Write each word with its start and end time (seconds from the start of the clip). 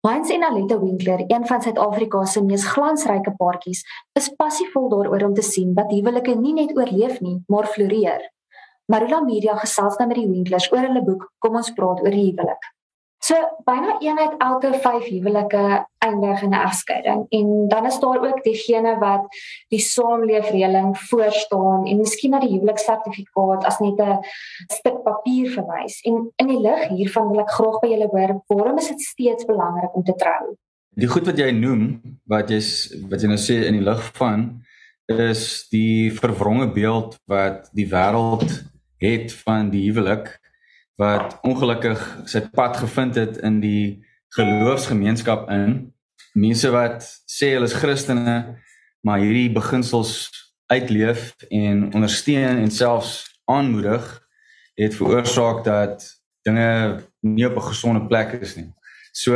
Hans 0.00 0.30
en 0.30 0.44
Aletta 0.44 0.78
Winkler, 0.80 1.24
een 1.26 1.46
van 1.46 1.60
Suid-Afrika 1.60 2.22
se 2.24 2.40
mees 2.40 2.62
glansryke 2.64 3.34
paartjies, 3.36 3.82
is 4.16 4.30
passievol 4.32 4.86
daaroor 4.88 5.26
om 5.26 5.34
te 5.36 5.44
sien 5.44 5.74
dat 5.76 5.92
huwelike 5.92 6.38
nie 6.40 6.54
net 6.56 6.72
oorleef 6.72 7.18
nie, 7.20 7.34
maar 7.52 7.68
floreer. 7.68 8.22
Marula 8.88 9.18
Media 9.20 9.58
gesels 9.60 9.98
nou 10.00 10.06
met 10.08 10.16
die 10.16 10.30
Winklers 10.30 10.70
oor 10.72 10.86
hulle 10.86 11.02
boek 11.04 11.26
Kom 11.44 11.58
ons 11.60 11.68
praat 11.76 12.00
oor 12.00 12.16
die 12.16 12.30
huwelik. 12.30 12.64
So 13.20 13.36
byna 13.64 13.96
een 14.00 14.18
uit 14.18 14.34
elke 14.38 14.78
5 14.80 15.08
huwelike 15.08 15.86
eindig 15.98 16.42
in 16.42 16.48
'n 16.50 16.62
egskeiding 16.66 17.26
en 17.28 17.68
dan 17.68 17.86
is 17.86 17.98
daar 18.00 18.20
ook 18.26 18.42
diegene 18.42 18.98
wat 18.98 19.26
die 19.68 19.78
saamleefreëling 19.78 20.98
voor 20.98 21.32
staan 21.32 21.86
en 21.86 21.96
miskien 21.96 22.30
na 22.30 22.40
die 22.40 22.48
huweliksertifikaat 22.48 23.64
as 23.64 23.78
net 23.78 24.00
'n 24.00 24.18
stuk 24.66 25.02
papier 25.02 25.50
verwys. 25.50 26.00
En 26.00 26.32
in 26.36 26.46
die 26.46 26.60
lig 26.60 26.88
hiervan 26.88 27.28
wil 27.28 27.40
ek 27.40 27.50
graag 27.50 27.80
by 27.80 27.88
julle 27.88 28.08
hoor, 28.08 28.42
waarom 28.46 28.78
is 28.78 28.88
dit 28.88 29.00
steeds 29.00 29.44
belangrik 29.44 29.94
om 29.94 30.04
te 30.04 30.14
trou? 30.14 30.56
Die 30.96 31.08
goed 31.08 31.26
wat 31.26 31.38
jy 31.38 31.50
noem, 31.50 32.00
wat 32.24 32.48
jy 32.48 32.60
wat 33.08 33.20
jy 33.20 33.28
nou 33.28 33.38
sê 33.38 33.66
in 33.66 33.72
die 33.72 33.90
lig 33.90 34.10
van 34.16 34.62
is 35.06 35.68
die 35.70 36.12
verwronge 36.12 36.72
beeld 36.72 37.18
wat 37.26 37.68
die 37.72 37.86
wêreld 37.86 38.64
het 38.96 39.32
van 39.32 39.70
die 39.70 39.90
huwelik 39.90 40.39
wat 41.00 41.38
ongelukkig 41.46 42.00
sy 42.28 42.42
pad 42.52 42.76
gevind 42.76 43.16
het 43.16 43.40
in 43.46 43.60
die 43.62 44.04
geloofsgemeenskap 44.36 45.48
in 45.50 45.78
mense 46.36 46.70
wat 46.70 47.06
sê 47.24 47.54
hulle 47.54 47.68
is 47.70 47.76
Christene 47.80 48.36
maar 49.06 49.22
hierdie 49.22 49.48
beginsels 49.54 50.28
uitleef 50.70 51.32
en 51.48 51.88
ondersteun 51.94 52.60
en 52.62 52.70
selfs 52.70 53.14
aanmoedig 53.50 54.04
het 54.80 54.94
veroorsaak 54.94 55.64
dat 55.64 56.04
dinge 56.46 57.00
nie 57.20 57.46
op 57.46 57.56
'n 57.56 57.68
gesonde 57.72 58.06
plek 58.06 58.32
is 58.40 58.56
nie. 58.56 58.72
So 59.12 59.34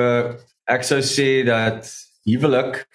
ek 0.65 0.83
sou 0.83 1.01
sê 1.01 1.45
dat 1.45 1.91
huwelik 2.25 2.87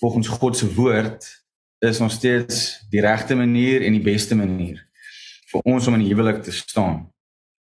volgens 0.00 0.28
God 0.28 0.56
se 0.56 0.74
woord 0.74 1.44
is 1.78 1.98
nog 1.98 2.10
steeds 2.10 2.84
die 2.90 3.00
regte 3.00 3.34
manier 3.34 3.82
en 3.82 3.92
die 3.92 4.12
beste 4.12 4.34
manier 4.34 4.86
vir 5.52 5.60
ons 5.64 5.86
om 5.86 5.94
in 5.94 6.08
huwelik 6.08 6.42
te 6.42 6.52
staan. 6.52 7.12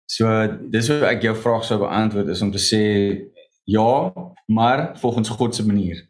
So 0.09 0.29
dis 0.73 0.89
hoe 0.89 1.03
ek 1.05 1.27
jou 1.27 1.35
vraag 1.37 1.65
sou 1.69 1.77
beantwoord 1.83 2.31
is 2.33 2.41
om 2.45 2.53
te 2.53 2.61
sê 2.63 2.85
ja, 3.69 4.13
maar 4.49 4.97
volgens 4.97 5.29
God 5.29 5.55
se 5.55 5.67
manier. 5.67 6.01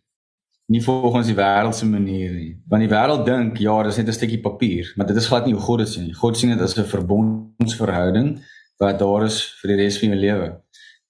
Nie 0.71 0.83
volgens 0.85 1.27
die 1.27 1.35
wêreld 1.35 1.75
se 1.75 1.87
manier 1.87 2.31
nie. 2.31 2.53
Want 2.71 2.85
die 2.85 2.93
wêreld 2.93 3.25
dink 3.27 3.59
ja, 3.59 3.83
dis 3.83 3.97
net 3.99 4.09
'n 4.09 4.13
stukkie 4.13 4.41
papier, 4.41 4.93
maar 4.97 5.07
dit 5.07 5.17
is 5.17 5.27
glad 5.27 5.47
nie 5.47 5.55
hoe 5.55 5.63
God 5.63 5.79
dit 5.79 5.89
sien 5.89 6.05
nie. 6.05 6.15
God 6.15 6.37
sien 6.37 6.51
dit 6.51 6.61
as 6.61 6.79
'n 6.79 6.85
verbondsverhouding 6.85 8.39
wat 8.79 8.99
daar 8.99 9.25
is 9.25 9.43
vir 9.61 9.75
die 9.75 9.83
res 9.83 9.99
van 9.99 10.09
jou 10.09 10.21
lewe. 10.21 10.61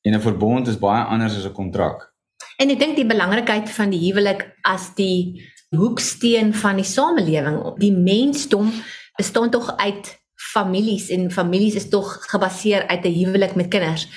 En 0.02 0.14
'n 0.14 0.20
verbond 0.20 0.68
is 0.68 0.78
baie 0.78 1.04
anders 1.04 1.36
as 1.36 1.44
'n 1.44 1.52
kontrak. 1.52 2.14
En 2.58 2.70
ek 2.70 2.78
dink 2.78 2.96
die 2.96 3.06
belangrikheid 3.06 3.70
van 3.70 3.90
die 3.90 4.00
huwelik 4.00 4.56
as 4.62 4.94
die 4.94 5.44
hoeksteen 5.76 6.54
van 6.54 6.76
die 6.76 6.84
samelewing, 6.84 7.78
die 7.78 7.92
mensdom 7.92 8.72
bestaan 9.16 9.50
tog 9.50 9.76
uit 9.76 10.17
families 10.52 11.08
en 11.14 11.30
families 11.30 11.74
is 11.74 11.88
tog 11.88 12.16
gebaseer 12.30 12.86
uit 12.86 13.04
'n 13.04 13.18
huwelik 13.18 13.54
met 13.54 13.68
kinders. 13.68 14.08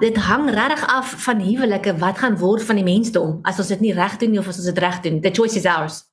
Dit 0.00 0.16
hang 0.16 0.50
regtig 0.50 0.86
af 0.86 1.14
van 1.24 1.40
huwelike 1.40 1.96
wat 1.98 2.18
gaan 2.18 2.38
word 2.38 2.62
van 2.62 2.76
die 2.76 2.84
mensdom 2.84 3.38
as 3.42 3.58
ons 3.58 3.68
dit 3.68 3.80
nie 3.80 3.92
reg 3.92 4.16
doen 4.16 4.30
nie 4.30 4.38
of 4.38 4.48
as 4.48 4.56
ons 4.56 4.72
dit 4.72 4.78
reg 4.78 5.00
doen. 5.00 5.20
The 5.20 5.30
choice 5.30 5.56
is 5.56 5.66
ours. 5.66 6.04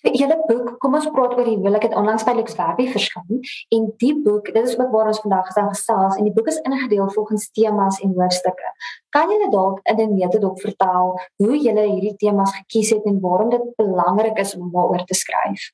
Die 0.00 0.16
hele 0.16 0.36
boek, 0.48 0.78
kom 0.80 0.94
ons 0.96 1.10
praat 1.12 1.34
oor 1.36 1.44
die 1.44 1.58
huwelik 1.58 1.82
het 1.84 1.94
onlangs 1.98 2.22
by 2.24 2.32
Lux 2.32 2.54
Werby 2.56 2.86
verskyn 2.88 3.42
en 3.76 3.82
die 4.00 4.14
boek, 4.24 4.46
dit 4.54 4.62
is 4.64 4.78
ook 4.78 4.88
waar 4.94 5.10
ons 5.12 5.20
vandag 5.20 5.50
gesels 5.50 5.74
gesels 5.74 6.16
en 6.16 6.24
die 6.24 6.32
boek 6.32 6.48
is 6.48 6.60
ingedeel 6.64 7.10
volgens 7.12 7.50
temas 7.52 8.00
en 8.00 8.14
hoofstukke. 8.16 8.72
Kan 9.12 9.28
jy 9.28 9.50
dalk 9.52 9.82
in 9.92 10.00
'n 10.00 10.16
metodop 10.16 10.56
vertel 10.60 11.20
hoe 11.36 11.56
jy 11.66 11.74
hierdie 11.76 12.16
temas 12.16 12.56
gekies 12.56 12.90
het 12.96 13.04
en 13.04 13.20
waarom 13.20 13.50
dit 13.50 13.66
belangrik 13.76 14.38
is 14.38 14.56
om 14.56 14.72
daaroor 14.72 15.04
te 15.04 15.14
skryf? 15.14 15.68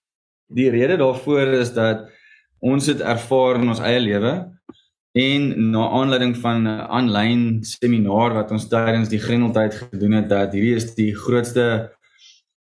Die 0.46 0.70
rede 0.70 0.96
daarvoor 0.96 1.46
is 1.62 1.72
dat 1.72 2.10
ons 2.66 2.86
het 2.90 3.00
ervaar 3.00 3.60
in 3.60 3.70
ons 3.72 3.82
eie 3.84 4.00
lewe 4.02 4.34
en 5.16 5.44
na 5.70 5.88
aanleiding 5.98 6.34
van 6.44 6.66
'n 6.68 6.86
aanlyn 6.98 7.42
seminaar 7.64 8.34
wat 8.34 8.50
ons 8.50 8.68
tydens 8.68 9.08
die 9.08 9.22
Grendeltyd 9.26 9.74
gedoen 9.74 10.12
het 10.18 10.28
dat 10.28 10.52
hierdie 10.52 10.74
is 10.74 10.94
die 10.94 11.14
grootste 11.14 11.96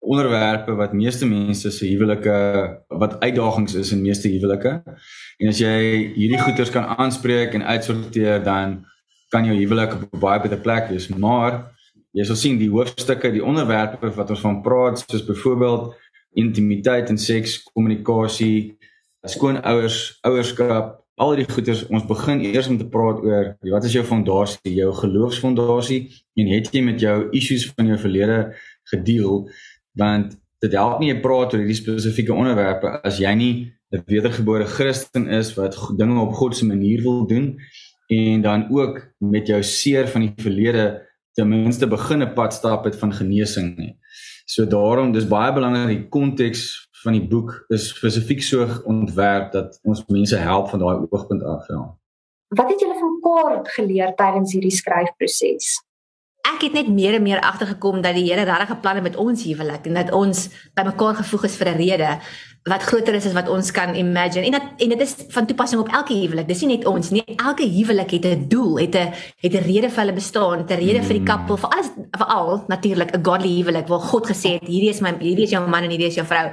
onderwerpe 0.02 0.74
wat 0.74 0.92
meeste 0.92 1.26
mense 1.26 1.70
se 1.70 1.86
huwelike 1.86 2.36
wat 2.88 3.20
uitdagings 3.20 3.74
is 3.74 3.92
in 3.92 4.02
meeste 4.02 4.28
huwelike. 4.28 4.82
En 5.38 5.48
as 5.48 5.58
jy 5.58 5.78
hierdie 6.16 6.42
goeters 6.42 6.70
kan 6.70 6.84
aanspreek 6.98 7.54
en 7.54 7.62
uitsorteer 7.62 8.42
dan 8.42 8.84
kan 9.30 9.46
jou 9.46 9.56
huwelik 9.56 9.94
op 9.94 10.02
'n 10.02 10.18
baie 10.18 10.40
beter 10.40 10.60
plek 10.60 10.88
wees. 10.90 11.08
Maar 11.08 11.70
jy 12.12 12.24
sal 12.24 12.36
sien 12.36 12.58
die 12.58 12.70
hoofstukke, 12.70 13.32
die 13.32 13.44
onderwerpe 13.44 14.10
wat 14.10 14.30
ons 14.30 14.40
van 14.40 14.60
praat 14.62 14.98
soos 14.98 15.24
byvoorbeeld 15.24 15.94
intimiteit 16.34 17.08
en 17.08 17.18
seks, 17.18 17.62
kommunikasie, 17.62 18.76
skoonouers, 19.30 20.18
ouerskap, 20.26 20.98
al 21.20 21.36
die 21.36 21.46
goeders, 21.46 21.84
ons 21.92 22.06
begin 22.08 22.40
eers 22.40 22.68
om 22.68 22.78
te 22.80 22.88
praat 22.88 23.20
oor 23.22 23.52
wat 23.70 23.84
is 23.84 23.94
jou 23.94 24.04
fondasie, 24.04 24.74
jou 24.74 24.90
geloofsfondasie? 24.96 26.00
En 26.40 26.48
het 26.50 26.72
jy 26.72 26.82
met 26.82 27.00
jou 27.00 27.18
issues 27.36 27.68
van 27.76 27.92
jou 27.92 27.98
verlede 28.00 28.38
gedeel? 28.90 29.44
Want 29.98 30.34
dit 30.62 30.74
help 30.78 31.00
nie 31.02 31.12
jy 31.12 31.20
praat 31.22 31.52
oor 31.52 31.62
hierdie 31.62 31.78
spesifieke 31.78 32.34
onderwerpe 32.34 32.96
as 33.06 33.20
jy 33.22 33.34
nie 33.34 33.54
'n 33.92 34.02
wedergebore 34.06 34.64
Christen 34.64 35.28
is 35.28 35.54
wat 35.54 35.76
dinge 35.98 36.20
op 36.20 36.34
God 36.34 36.56
se 36.56 36.66
manier 36.66 37.02
wil 37.02 37.26
doen 37.26 37.58
en 38.08 38.42
dan 38.42 38.66
ook 38.70 39.00
met 39.18 39.46
jou 39.46 39.62
seer 39.62 40.08
van 40.08 40.20
die 40.20 40.32
verlede 40.36 41.02
ten 41.36 41.48
minste 41.48 41.86
begin 41.86 42.22
'n 42.22 42.34
pad 42.34 42.54
stap 42.54 42.84
het 42.84 42.96
van 42.96 43.12
genesing 43.12 43.76
nie. 43.76 43.96
So 44.46 44.66
daarom 44.66 45.12
dis 45.12 45.28
baie 45.28 45.52
belangrik 45.52 45.88
die 45.88 46.08
konteks 46.08 46.88
van 47.02 47.16
die 47.16 47.26
boek 47.26 47.64
is 47.68 47.88
spesifiek 47.88 48.42
so 48.42 48.66
ontwerp 48.84 49.52
dat 49.52 49.78
ons 49.82 50.04
mense 50.08 50.36
help 50.36 50.70
van 50.70 50.82
daai 50.82 51.06
oogpunt 51.10 51.42
af 51.42 51.66
ja. 51.68 51.82
Wat 52.52 52.68
het 52.68 52.80
julle 52.80 52.98
van 52.98 53.16
kort 53.24 53.68
geleer 53.72 54.12
tydens 54.14 54.52
hierdie 54.52 54.74
skryfproses? 54.74 55.78
Ek 56.42 56.66
het 56.66 56.74
net 56.74 56.88
meer 56.90 57.14
en 57.14 57.22
meer 57.22 57.40
agtergekom 57.40 58.02
dat 58.02 58.16
die 58.18 58.26
Here 58.26 58.44
regtig 58.44 58.70
'n 58.76 58.80
plan 58.80 58.98
het 58.98 59.02
met 59.02 59.16
ons 59.16 59.44
huwelik 59.44 59.86
en 59.86 59.94
dat 59.94 60.12
ons 60.12 60.48
bymekaar 60.74 61.14
gevoeg 61.14 61.44
is 61.44 61.56
vir 61.56 61.68
'n 61.68 61.76
rede 61.76 62.18
wat 62.62 62.82
groter 62.86 63.14
is 63.14 63.26
as 63.26 63.34
wat 63.34 63.48
ons 63.50 63.70
kan 63.74 63.94
imagine. 63.98 64.46
En 64.46 64.54
dat 64.54 64.62
en 64.84 64.88
dit 64.94 65.00
is 65.00 65.14
van 65.34 65.46
toepassing 65.46 65.80
op 65.80 65.88
elke 65.88 66.14
huwelik. 66.14 66.46
Dis 66.46 66.60
nie 66.62 66.76
net 66.76 66.86
ons 66.86 67.10
nie. 67.10 67.22
Elke 67.36 67.66
huwelik 67.66 68.10
het 68.10 68.26
'n 68.26 68.48
doel, 68.48 68.78
het 68.78 68.94
'n 68.94 69.10
het 69.42 69.54
'n 69.54 69.64
rede 69.66 69.90
vir 69.90 70.00
hulle 70.02 70.12
bestaan, 70.12 70.58
'n 70.58 70.78
rede 70.78 70.98
mm. 70.98 71.04
vir 71.04 71.18
die 71.18 71.26
koppel, 71.26 71.56
vir 71.56 71.70
alles 71.70 71.90
vir 72.18 72.26
al 72.26 72.64
natuurlik 72.68 73.10
'n 73.16 73.24
godly 73.24 73.56
huwelik 73.58 73.88
waar 73.88 74.00
God 74.00 74.26
gesê 74.26 74.48
het 74.60 74.66
hierdie 74.68 74.90
is 74.90 75.00
my 75.00 75.14
hierdie 75.18 75.44
is 75.44 75.50
jou 75.50 75.68
man 75.68 75.82
en 75.82 75.90
hierdie 75.90 76.06
is 76.06 76.14
jou 76.14 76.26
vrou. 76.26 76.50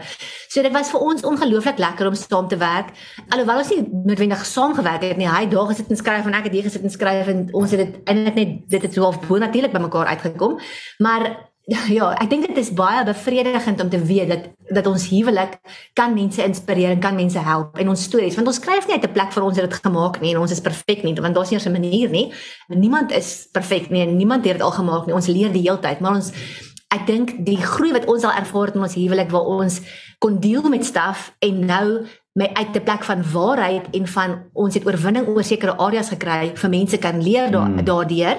So 0.48 0.62
dit 0.62 0.72
was 0.72 0.90
vir 0.90 1.00
ons 1.00 1.22
ongelooflik 1.22 1.78
lekker 1.78 2.08
om 2.08 2.16
saam 2.16 2.48
te 2.48 2.58
werk. 2.58 2.90
Alhoewel 3.30 3.58
ons 3.58 3.70
nie 3.70 3.90
noodwendig 4.06 4.46
saam 4.46 4.74
gewerk 4.74 5.02
het 5.02 5.18
nie. 5.18 5.28
Hy 5.28 5.48
daar 5.48 5.68
gesit 5.68 5.90
en 5.90 5.96
skryf 5.96 6.26
en 6.26 6.34
ek 6.34 6.44
het 6.44 6.54
hier 6.54 6.64
gesit 6.64 6.84
en 6.84 6.90
skryf 6.90 7.28
en 7.28 7.54
ons 7.54 7.72
het 7.72 7.80
dit 7.80 7.96
eintlik 8.06 8.36
net 8.36 8.70
dit 8.70 8.82
het 8.82 8.94
so 8.94 9.02
half 9.02 9.28
bo 9.28 9.38
natuurlik 9.38 9.72
by 9.72 9.80
mekaar 9.80 10.06
uitgekom. 10.06 10.60
Maar 10.98 11.49
ja, 11.98 12.08
ek 12.18 12.30
dink 12.32 12.48
dit 12.48 12.58
is 12.58 12.72
baie 12.74 13.04
bevredigend 13.06 13.82
om 13.84 13.90
te 13.90 14.00
weet 14.02 14.30
dat 14.32 14.48
dat 14.70 14.86
ons 14.86 15.08
huwelik 15.10 15.56
kan 15.98 16.14
mense 16.14 16.44
inspireer 16.44 16.94
en 16.94 17.02
kan 17.02 17.16
mense 17.18 17.42
help 17.42 17.78
in 17.82 17.90
ons 17.90 18.04
stories 18.06 18.36
want 18.38 18.50
ons 18.50 18.60
skryf 18.62 18.86
nie 18.86 18.98
uit 18.98 19.06
'n 19.06 19.14
plek 19.14 19.32
vir 19.34 19.44
ons 19.44 19.58
het 19.58 19.70
dit 19.70 19.82
gemaak 19.86 20.20
nie 20.22 20.34
en 20.34 20.42
ons 20.42 20.52
is 20.52 20.62
perfek 20.62 21.04
nie 21.04 21.16
want 21.18 21.36
daar's 21.36 21.52
nie 21.52 21.60
'n 21.60 21.72
manier 21.72 22.10
nie. 22.10 22.34
Niemand 22.70 23.12
is 23.12 23.48
perfek 23.52 23.90
nie 23.90 24.02
en 24.02 24.18
niemand 24.18 24.46
het 24.46 24.58
dit 24.58 24.62
al 24.62 24.72
gemaak 24.72 25.06
nie. 25.06 25.16
Ons 25.16 25.28
leer 25.28 25.52
die 25.52 25.62
hele 25.62 25.80
tyd, 25.80 26.00
maar 26.00 26.16
ons 26.16 26.32
ek 26.90 27.06
dink 27.06 27.46
die 27.46 27.58
groei 27.58 27.92
wat 27.92 28.06
ons 28.06 28.24
al 28.24 28.34
ervaar 28.34 28.66
het 28.68 28.76
in 28.76 28.82
ons 28.82 28.96
huwelik 28.96 29.30
waar 29.30 29.46
ons 29.46 29.82
kon 30.20 30.40
deel 30.40 30.70
met 30.70 30.86
staf 30.86 31.36
en 31.40 31.66
nou 31.66 32.06
my 32.40 32.48
uit 32.54 32.76
'n 32.76 32.84
plek 32.84 33.04
van 33.04 33.22
waarheid 33.32 33.86
en 33.92 34.08
van 34.08 34.32
ons 34.54 34.74
het 34.74 34.86
oorwinning 34.86 35.28
oor 35.28 35.44
sekere 35.44 35.76
areas 35.78 36.10
gekry 36.10 36.52
vir 36.56 36.70
mense 36.70 36.98
kan 36.98 37.22
leer 37.24 37.52
da 37.52 37.66
mm. 37.68 37.84
daardeur 37.84 38.38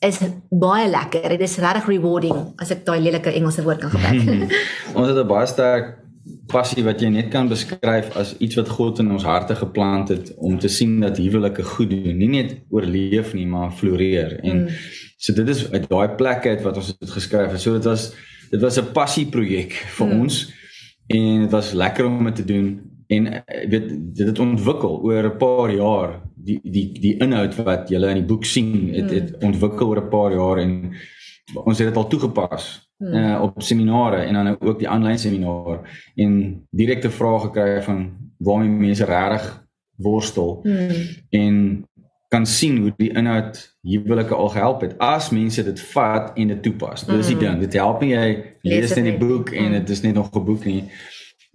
is 0.00 0.18
baie 0.50 0.88
lekker. 0.90 1.28
Dit 1.28 1.40
is 1.40 1.58
regtig 1.58 1.86
rewarding 1.86 2.52
as 2.56 2.70
ek 2.70 2.84
daai 2.86 3.00
lelike 3.00 3.32
Engelse 3.32 3.62
woord 3.62 3.80
kan 3.80 3.90
gebruik. 3.90 4.52
ons 4.98 5.08
het 5.08 5.16
'n 5.16 5.26
baie 5.26 5.46
sterk 5.46 5.96
passie 6.48 6.84
wat 6.84 7.00
jy 7.00 7.08
net 7.08 7.28
kan 7.32 7.48
beskryf 7.48 8.16
as 8.16 8.34
iets 8.38 8.56
wat 8.56 8.68
God 8.68 8.98
in 8.98 9.10
ons 9.12 9.24
harte 9.24 9.54
geplant 9.54 10.08
het 10.08 10.34
om 10.36 10.58
te 10.58 10.68
sien 10.68 11.00
dat 11.00 11.16
huwelike 11.16 11.62
goed 11.62 11.90
doen, 11.90 12.16
nie 12.18 12.28
net 12.28 12.56
oorleef 12.70 13.34
nie, 13.34 13.46
maar 13.46 13.70
floreer. 13.70 14.40
En 14.42 14.64
mm. 14.64 14.68
so 15.16 15.32
dit 15.32 15.48
is 15.48 15.70
uit 15.72 15.88
daai 15.88 16.08
plek 16.08 16.46
uit 16.46 16.62
wat 16.62 16.76
ons 16.76 16.92
dit 16.98 17.10
geskryf 17.10 17.50
het. 17.50 17.60
So 17.60 17.72
dit 17.72 17.84
was 17.84 18.12
dit 18.50 18.60
was 18.60 18.78
'n 18.78 18.92
passie 18.92 19.26
projek 19.26 19.72
vir 19.72 20.06
mm. 20.06 20.20
ons 20.20 20.52
en 21.06 21.40
dit 21.40 21.50
was 21.50 21.72
lekker 21.72 22.06
om 22.06 22.24
dit 22.24 22.36
te 22.36 22.44
doen 22.44 22.97
en 23.08 23.26
eh, 23.32 23.68
weet 23.68 23.88
dit 24.16 24.26
het 24.26 24.38
ontwikkel 24.38 25.00
oor 25.02 25.24
'n 25.24 25.36
paar 25.36 25.70
jaar 25.74 26.20
die 26.34 26.60
die 26.62 27.00
die 27.00 27.16
inhoud 27.16 27.56
wat 27.56 27.88
jy 27.88 28.00
in 28.00 28.20
die 28.22 28.30
boek 28.32 28.44
sien 28.44 28.94
het 28.94 29.10
het 29.10 29.30
hmm. 29.30 29.48
ontwikkel 29.48 29.88
oor 29.88 30.02
'n 30.02 30.08
paar 30.08 30.32
jaar 30.32 30.58
en 30.58 30.92
ons 31.64 31.78
het 31.78 31.88
dit 31.88 31.96
al 31.96 32.08
toegepas 32.08 32.88
hmm. 32.98 33.14
uh, 33.14 33.42
op 33.42 33.62
seminare 33.62 34.16
en 34.16 34.34
dan 34.34 34.60
ook 34.60 34.78
die 34.78 34.88
aanlyn 34.88 35.18
seminar 35.18 35.80
en 36.14 36.62
direkte 36.70 37.10
vrae 37.10 37.38
gekry 37.38 37.82
van 37.82 38.10
waarmee 38.36 38.68
mense 38.68 39.04
regtig 39.04 39.66
worstel 39.96 40.60
hmm. 40.62 40.90
en 41.30 41.84
kan 42.28 42.46
sien 42.46 42.76
hoe 42.78 42.92
die 42.96 43.12
inhoud 43.16 43.76
huwelike 43.80 44.34
al 44.34 44.48
gehelp 44.48 44.80
het 44.84 44.98
as 44.98 45.30
mense 45.30 45.64
dit 45.64 45.80
vat 45.92 46.36
en 46.36 46.48
dit 46.52 46.62
toepas. 46.62 47.06
Dit 47.06 47.22
is 47.22 47.26
die 47.26 47.36
mm. 47.36 47.40
ding. 47.40 47.60
Dit 47.64 47.72
help 47.80 48.02
nie 48.04 48.12
jy 48.12 48.26
lees 48.68 48.92
in 49.00 49.08
die 49.08 49.16
boek 49.16 49.54
en 49.56 49.78
dit 49.78 49.90
is 49.94 50.02
net 50.04 50.14
nog 50.14 50.28
'n 50.34 50.44
boek 50.44 50.64
nie. 50.68 50.84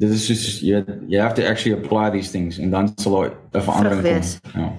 Dit 0.01 0.09
is 0.09 0.25
soos 0.25 0.59
jy 0.65 0.83
you 1.07 1.21
have 1.21 1.35
to 1.37 1.45
actually 1.45 1.77
apply 1.77 2.09
these 2.09 2.31
things 2.31 2.57
en 2.57 2.71
dan 2.71 2.91
sal 2.95 3.25
'n 3.25 3.61
verandering 3.61 4.01
kom. 4.03 4.61
Ja. 4.61 4.71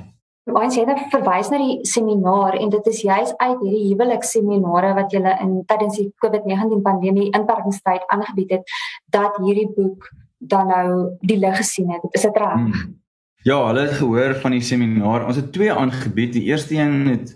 Ons 0.45 0.77
het 0.77 0.87
nou 0.87 0.99
verwys 1.09 1.49
na 1.49 1.59
die 1.59 1.79
seminaar 1.89 2.59
en 2.61 2.69
dit 2.69 2.87
is 2.87 3.01
juis 3.01 3.31
uit 3.37 3.61
hierdie 3.63 3.87
huwelikseminare 3.89 4.91
wat 4.95 5.13
julle 5.13 5.33
in 5.41 5.63
tydens 5.71 5.97
die 5.97 6.11
COVID-19 6.21 6.83
pandemie 6.85 7.31
inperkingstyd 7.31 8.05
aangebied 8.13 8.51
het 8.51 8.75
dat 9.09 9.39
hierdie 9.41 9.71
boek 9.77 10.11
dan 10.39 10.69
nou 10.69 10.89
die 11.21 11.39
lig 11.41 11.57
gesien 11.57 11.89
het. 11.91 12.05
Is 12.13 12.27
dit 12.29 12.37
reg? 12.37 12.53
Hmm. 12.53 13.01
Ja, 13.45 13.67
hulle 13.67 13.87
het 13.87 13.97
gehoor 14.01 14.35
van 14.41 14.51
die 14.57 14.61
seminaar. 14.61 15.27
Ons 15.27 15.37
het 15.37 15.53
twee 15.53 15.73
aangebied. 15.73 16.33
Die 16.33 16.45
eerste 16.53 16.75
een 16.77 17.07
het 17.09 17.35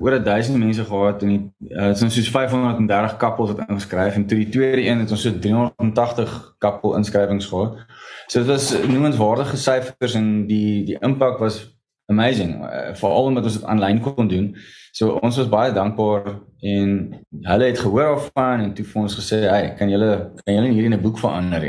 oor 0.00 0.22
1000 0.22 0.58
mense 0.58 0.84
gehad 0.84 1.22
en 1.22 1.28
dit 1.28 1.76
uh, 1.76 1.90
is 1.90 2.14
soos 2.14 2.30
530 2.30 3.16
kappels 3.16 3.52
wat 3.52 3.68
ingeskryf 3.68 4.14
en 4.14 4.26
toe 4.26 4.38
die 4.38 4.48
tweede 4.48 4.86
een 4.86 4.98
het 4.98 5.10
ons 5.10 5.22
so 5.22 5.38
380 5.38 6.54
kappel 6.58 6.96
inskrywings 6.96 7.46
gehad. 7.46 7.78
So 8.26 8.38
dit 8.38 8.48
was 8.48 8.72
noemenswaardige 8.86 9.56
syfers 9.56 10.14
en 10.14 10.46
die 10.46 10.84
die 10.84 10.98
impak 11.00 11.38
was 11.38 11.62
amazing. 12.06 12.56
Uh, 12.64 12.94
Veral 12.94 13.30
omdat 13.30 13.44
ons 13.44 13.58
dit 13.58 13.64
aanlyn 13.64 14.00
kon 14.00 14.28
doen. 14.28 14.50
So 14.94 15.18
ons 15.26 15.36
was 15.40 15.48
baie 15.50 15.72
dankbaar 15.74 16.26
en 16.64 16.90
hulle 17.48 17.64
het 17.64 17.78
gehoor 17.78 18.12
of 18.14 18.28
van 18.34 18.60
en 18.60 18.74
toe 18.74 18.84
vir 18.86 19.00
ons 19.02 19.16
gesê, 19.18 19.40
"Hey, 19.50 19.74
kan 19.78 19.90
julle 19.90 20.30
kan 20.44 20.54
julle 20.54 20.68
hierdie 20.68 20.90
in 20.90 20.94
'n 20.94 21.02
boek 21.02 21.18
verander?" 21.18 21.64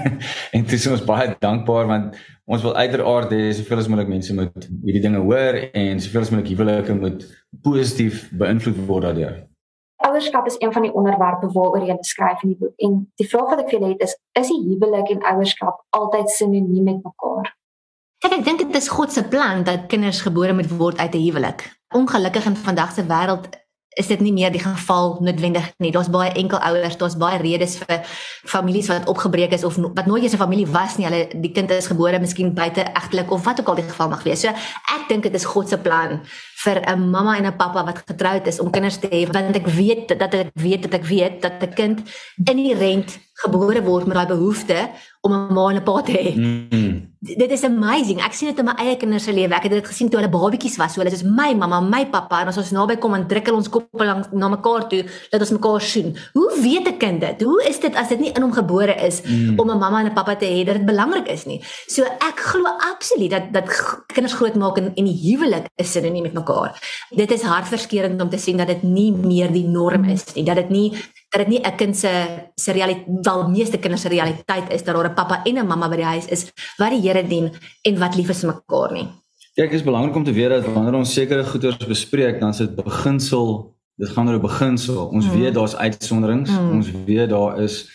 en 0.54 0.64
dis 0.64 0.86
ons 0.86 1.04
baie 1.04 1.36
dankbaar 1.38 1.86
want 1.86 2.16
ons 2.44 2.62
wil 2.62 2.74
uiteraard 2.76 3.30
hê 3.30 3.52
soveel 3.52 3.78
as 3.78 3.88
moontlik 3.88 4.08
mense 4.08 4.34
moet 4.34 4.68
hierdie 4.84 5.00
dinge 5.00 5.22
hoor 5.22 5.54
en 5.72 6.00
soveel 6.00 6.20
as 6.20 6.30
moontlik 6.30 6.52
huwelike 6.52 6.94
moet 6.98 7.24
positief 7.62 8.28
beïnvloed 8.32 8.86
word 8.86 9.02
daardeur. 9.02 9.34
Ouerskap 9.96 10.46
is 10.46 10.56
een 10.58 10.72
van 10.72 10.82
die 10.82 10.92
onderwerpe 10.92 11.48
waaroor 11.52 11.86
jy 11.86 11.96
skryf 12.00 12.42
in 12.42 12.54
die 12.54 12.58
boek 12.58 12.74
en 12.76 12.96
die 13.20 13.28
vraag 13.28 13.50
wat 13.54 13.62
ek 13.62 13.70
vir 13.70 13.78
julle 13.78 13.92
het 13.92 14.02
is, 14.08 14.16
is 14.40 14.50
die 14.52 14.62
huwelik 14.68 15.10
en 15.14 15.22
ouerskap 15.32 15.84
altyd 15.96 16.30
sinoniem 16.30 16.84
met 16.84 17.00
mekaar? 17.04 17.54
Kijk, 18.24 18.38
ek 18.38 18.44
dink 18.44 18.62
dit 18.64 18.76
is 18.76 18.88
God 18.88 19.12
se 19.12 19.24
plan 19.28 19.64
dat 19.64 19.86
kinders 19.92 20.22
gebore 20.24 20.52
moet 20.56 20.70
word 20.76 20.98
uit 20.98 21.14
'n 21.14 21.24
huwelik. 21.26 21.64
Ongelukkig 21.92 22.46
in 22.46 22.56
vandag 22.56 22.92
se 22.92 23.04
wêreld 23.04 23.48
is 23.94 24.06
dit 24.06 24.20
nie 24.20 24.32
meer 24.32 24.52
die 24.52 24.62
geval 24.62 25.18
noodwendig 25.20 25.66
nie. 25.78 25.90
Daar's 25.94 26.10
baie 26.10 26.32
enkel 26.32 26.58
ouers, 26.58 26.96
daar's 26.98 27.16
baie 27.16 27.38
redes 27.38 27.76
vir 27.78 28.00
families 28.44 28.88
wat 28.90 29.08
opgebreek 29.10 29.52
is 29.52 29.64
of 29.64 29.76
wat 29.76 30.06
nooit 30.06 30.22
eens 30.22 30.34
'n 30.34 30.42
familie 30.42 30.66
was 30.66 30.96
nie. 30.96 31.06
Hulle 31.06 31.28
die 31.40 31.52
kind 31.52 31.70
is 31.70 31.86
gebore 31.86 32.18
miskien 32.18 32.54
buite 32.54 32.80
egtelik 32.80 33.30
of 33.30 33.44
wat 33.44 33.60
ook 33.60 33.68
al 33.68 33.74
die 33.74 33.88
geval 33.88 34.08
mag 34.08 34.22
wees. 34.22 34.40
So 34.40 34.48
ek 34.48 35.08
dink 35.08 35.22
dit 35.22 35.34
is 35.34 35.44
God 35.44 35.68
se 35.68 35.78
plan 35.78 36.20
vir 36.64 36.80
'n 36.80 37.10
mamma 37.10 37.36
en 37.36 37.46
'n 37.46 37.56
pappa 37.56 37.84
wat 37.84 38.04
getroud 38.06 38.46
is 38.46 38.60
om 38.60 38.70
kinders 38.70 38.98
te 38.98 39.08
hê 39.08 39.26
want 39.26 39.56
ek 39.56 39.66
weet 39.66 40.08
dat 40.18 40.34
ek 40.34 40.50
weet 40.54 40.82
dat 40.82 40.94
ek 40.94 41.04
weet 41.04 41.42
dat 41.42 41.62
'n 41.62 41.74
kind 41.74 41.98
inherent 42.44 43.18
gebore 43.42 43.82
word 43.82 44.06
met 44.06 44.16
daai 44.16 44.30
behoefte 44.30 44.78
om 45.24 45.32
'n 45.32 45.54
ma 45.54 45.70
en 45.70 45.76
'n 45.76 45.82
pa 45.82 46.02
te 46.02 46.12
hê. 46.12 46.34
Mm. 46.36 47.12
Dit 47.18 47.50
is 47.50 47.64
amazing. 47.64 48.20
Ek 48.20 48.32
sien 48.32 48.48
dit 48.48 48.58
in 48.58 48.64
my 48.64 48.74
eie 48.76 48.96
kinders 48.96 49.24
se 49.24 49.32
lewe. 49.32 49.54
Ek 49.54 49.62
het 49.62 49.72
dit 49.72 49.86
gesien 49.86 50.08
toe 50.10 50.20
hulle 50.20 50.30
babatjies 50.30 50.76
was. 50.76 50.92
So 50.92 51.00
hulle 51.00 51.12
is 51.12 51.22
my 51.22 51.54
mamma, 51.54 51.80
my 51.80 52.04
pappa 52.06 52.40
en 52.40 52.48
as 52.48 52.58
ons 52.58 52.70
naby 52.70 52.96
kom 52.96 53.14
en 53.14 53.26
druk 53.26 53.46
hulle 53.46 53.56
ons 53.56 53.68
koppe 53.68 54.04
langs 54.04 54.28
na 54.32 54.48
mekaar 54.48 54.88
toe 54.88 55.02
dat 55.30 55.40
ons 55.40 55.50
mekaar 55.50 55.80
sien. 55.80 56.16
Hoe 56.32 56.50
weet 56.60 56.86
'n 56.88 56.98
kind 56.98 57.20
dit? 57.20 57.42
Hoe 57.42 57.64
is 57.68 57.80
dit 57.80 57.94
as 57.94 58.08
dit 58.08 58.20
nie 58.20 58.32
in 58.32 58.42
hom 58.42 58.52
gebore 58.52 58.94
is 58.94 59.22
mm. 59.22 59.58
om 59.58 59.70
'n 59.70 59.78
mamma 59.78 60.00
en 60.00 60.06
'n 60.06 60.14
pappa 60.14 60.36
te 60.36 60.46
hê 60.46 60.64
dat 60.64 60.76
dit 60.76 60.86
belangrik 60.86 61.28
is 61.28 61.44
nie? 61.46 61.60
So 61.86 62.02
ek 62.04 62.36
glo 62.36 62.68
absoluut 62.92 63.30
dat 63.30 63.52
dat 63.52 63.66
kinders 64.06 64.34
grootmaak 64.34 64.76
in 64.76 64.92
in 64.94 65.04
die 65.04 65.20
huwelik 65.30 65.66
is 65.76 65.92
sinoniem 65.92 66.22
met 66.22 66.32
mekaar. 66.32 66.53
Dit 67.10 67.30
is 67.30 67.42
hartverskeurende 67.42 68.24
om 68.24 68.30
te 68.30 68.38
sien 68.38 68.56
dat 68.56 68.66
dit 68.66 68.82
nie 68.82 69.12
meer 69.12 69.52
die 69.52 69.66
norm 69.66 70.04
is 70.04 70.24
nie. 70.34 70.44
Dat 70.44 70.56
dit 70.56 70.70
nie 70.70 70.88
dat 71.34 71.46
dit 71.46 71.48
nie 71.48 71.60
'n 71.60 71.76
kind 71.76 71.96
se 71.96 72.12
se 72.54 72.72
realiteit 72.72 73.06
wel 73.22 73.48
meeste 73.48 73.78
kinders 73.78 74.02
se 74.02 74.08
realiteit 74.08 74.72
is 74.72 74.84
dat 74.84 74.94
daar 74.94 75.10
'n 75.10 75.14
pappa 75.14 75.42
en 75.44 75.58
'n 75.58 75.66
mamma 75.66 75.88
by 75.88 75.96
die 75.96 76.04
huis 76.04 76.26
is 76.26 76.52
wat 76.76 76.90
die 76.90 77.00
Here 77.00 77.26
dien 77.26 77.50
en 77.82 77.98
wat 77.98 78.16
lief 78.16 78.28
is 78.28 78.40
vir 78.40 78.54
mekaar 78.54 78.92
nie. 78.92 79.08
Kyk, 79.54 79.72
is 79.72 79.82
belangrik 79.82 80.14
om 80.14 80.24
te 80.24 80.32
weet 80.32 80.48
dat 80.48 80.72
wanneer 80.72 80.94
ons 80.94 81.12
sekere 81.12 81.44
goeders 81.44 81.86
bespreek, 81.86 82.40
dan 82.40 82.50
is 82.50 82.56
dit 82.56 82.74
beginsel, 82.74 83.74
dit 83.96 84.08
gaan 84.08 84.28
oor 84.28 84.34
'n 84.34 84.40
beginsel. 84.40 85.06
Ons 85.06 85.26
mm. 85.26 85.32
weet 85.40 85.54
daar's 85.54 85.76
uitsonderings, 85.76 86.50
mm. 86.50 86.70
ons 86.70 86.90
weet 87.06 87.28
daar 87.28 87.62
is 87.62 87.90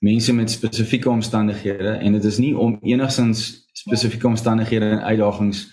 mense 0.00 0.32
met 0.32 0.50
spesifieke 0.50 1.10
omstandighede 1.10 1.88
en 1.88 2.12
dit 2.12 2.24
is 2.24 2.38
nie 2.38 2.58
om 2.58 2.78
enigsins 2.82 3.66
spesifieke 3.72 4.26
omstandighede 4.26 4.84
en 4.84 5.02
uitdagings 5.02 5.70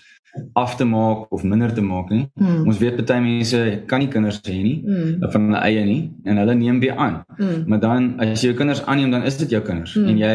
af 0.52 0.76
te 0.76 0.84
maak 0.84 1.32
of 1.32 1.42
minder 1.42 1.72
te 1.74 1.80
maak 1.80 2.10
nie. 2.10 2.28
Mm. 2.34 2.66
Ons 2.66 2.78
weet 2.78 3.00
baie 3.06 3.22
mense 3.22 3.60
kan 3.90 4.02
nie 4.02 4.08
kinders 4.12 4.38
hê 4.46 4.58
nie 4.62 4.76
mm. 4.84 5.26
van 5.32 5.48
hulle 5.48 5.62
eie 5.66 5.84
nie 5.86 6.00
en 6.24 6.40
hulle 6.42 6.54
neem 6.54 6.80
weer 6.82 6.96
aan. 6.96 7.20
Mm. 7.36 7.62
Maar 7.66 7.80
dan 7.82 8.08
as 8.22 8.42
jy 8.42 8.52
jou 8.52 8.58
kinders 8.58 8.82
aanneem 8.86 9.10
dan 9.14 9.26
is 9.26 9.38
dit 9.42 9.56
jou 9.56 9.62
kinders 9.66 9.96
mm. 9.98 10.08
en 10.10 10.20
jy 10.22 10.34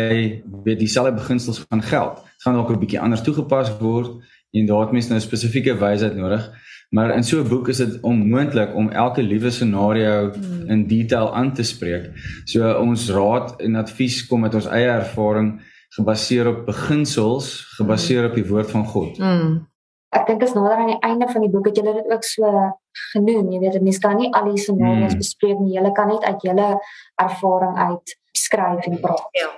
weet 0.68 0.82
dieselfde 0.84 1.16
beginsels 1.16 1.62
van 1.70 1.84
geld. 1.84 2.24
Dit 2.24 2.48
gaan 2.48 2.60
dalk 2.60 2.72
'n 2.72 2.80
bietjie 2.80 3.00
anders 3.00 3.24
toegepas 3.24 3.72
word 3.80 4.24
en 4.52 4.66
daar 4.66 4.86
het 4.86 4.92
mense 4.92 5.10
nou 5.10 5.20
spesifieke 5.20 5.76
wysheid 5.80 6.16
nodig. 6.16 6.50
Maar 6.90 7.16
in 7.16 7.24
so 7.24 7.44
'n 7.44 7.48
boek 7.48 7.68
is 7.68 7.78
dit 7.78 8.00
onmoontlik 8.02 8.76
om 8.76 8.90
elke 8.90 9.24
liewe 9.24 9.52
scenario 9.52 10.32
mm. 10.32 10.70
in 10.70 10.88
detail 10.88 11.36
aan 11.36 11.54
te 11.54 11.64
spreek. 11.64 12.12
So 12.46 12.72
ons 12.72 13.10
raad 13.10 13.62
en 13.62 13.76
advies 13.76 14.28
kom 14.28 14.42
met 14.42 14.56
ons 14.56 14.68
eie 14.68 14.88
ervaring 14.88 15.62
gebaseer 15.90 16.48
op 16.48 16.66
beginsels, 16.66 17.76
gebaseer 17.78 18.22
mm. 18.24 18.30
op 18.30 18.36
die 18.36 18.46
woord 18.46 18.72
van 18.72 18.86
God. 18.86 19.18
Mm 19.18 19.74
ek 20.16 20.28
dink 20.30 20.44
is 20.46 20.56
nader 20.56 20.80
aan 20.80 20.94
die 20.94 21.04
einde 21.04 21.28
van 21.32 21.44
die 21.44 21.52
boek. 21.52 21.70
Het 21.70 21.82
julle 21.82 21.94
dit 21.98 22.12
ook 22.12 22.24
so 22.24 22.56
genoem? 23.12 23.52
Jy 23.54 23.62
weet 23.64 23.82
mense 23.84 24.04
kan 24.04 24.18
nie 24.20 24.32
al 24.34 24.52
die 24.52 24.62
scenario's 24.62 25.16
hmm. 25.16 25.22
bespreek 25.24 25.62
nie. 25.62 25.76
Jy 25.76 25.94
kan 25.98 26.12
net 26.12 26.24
uit 26.24 26.50
julle 26.50 26.68
ervaring 27.22 27.80
uit 27.90 28.18
skryf 28.36 28.88
en 28.90 29.00
praat. 29.04 29.28
Ja. 29.40 29.50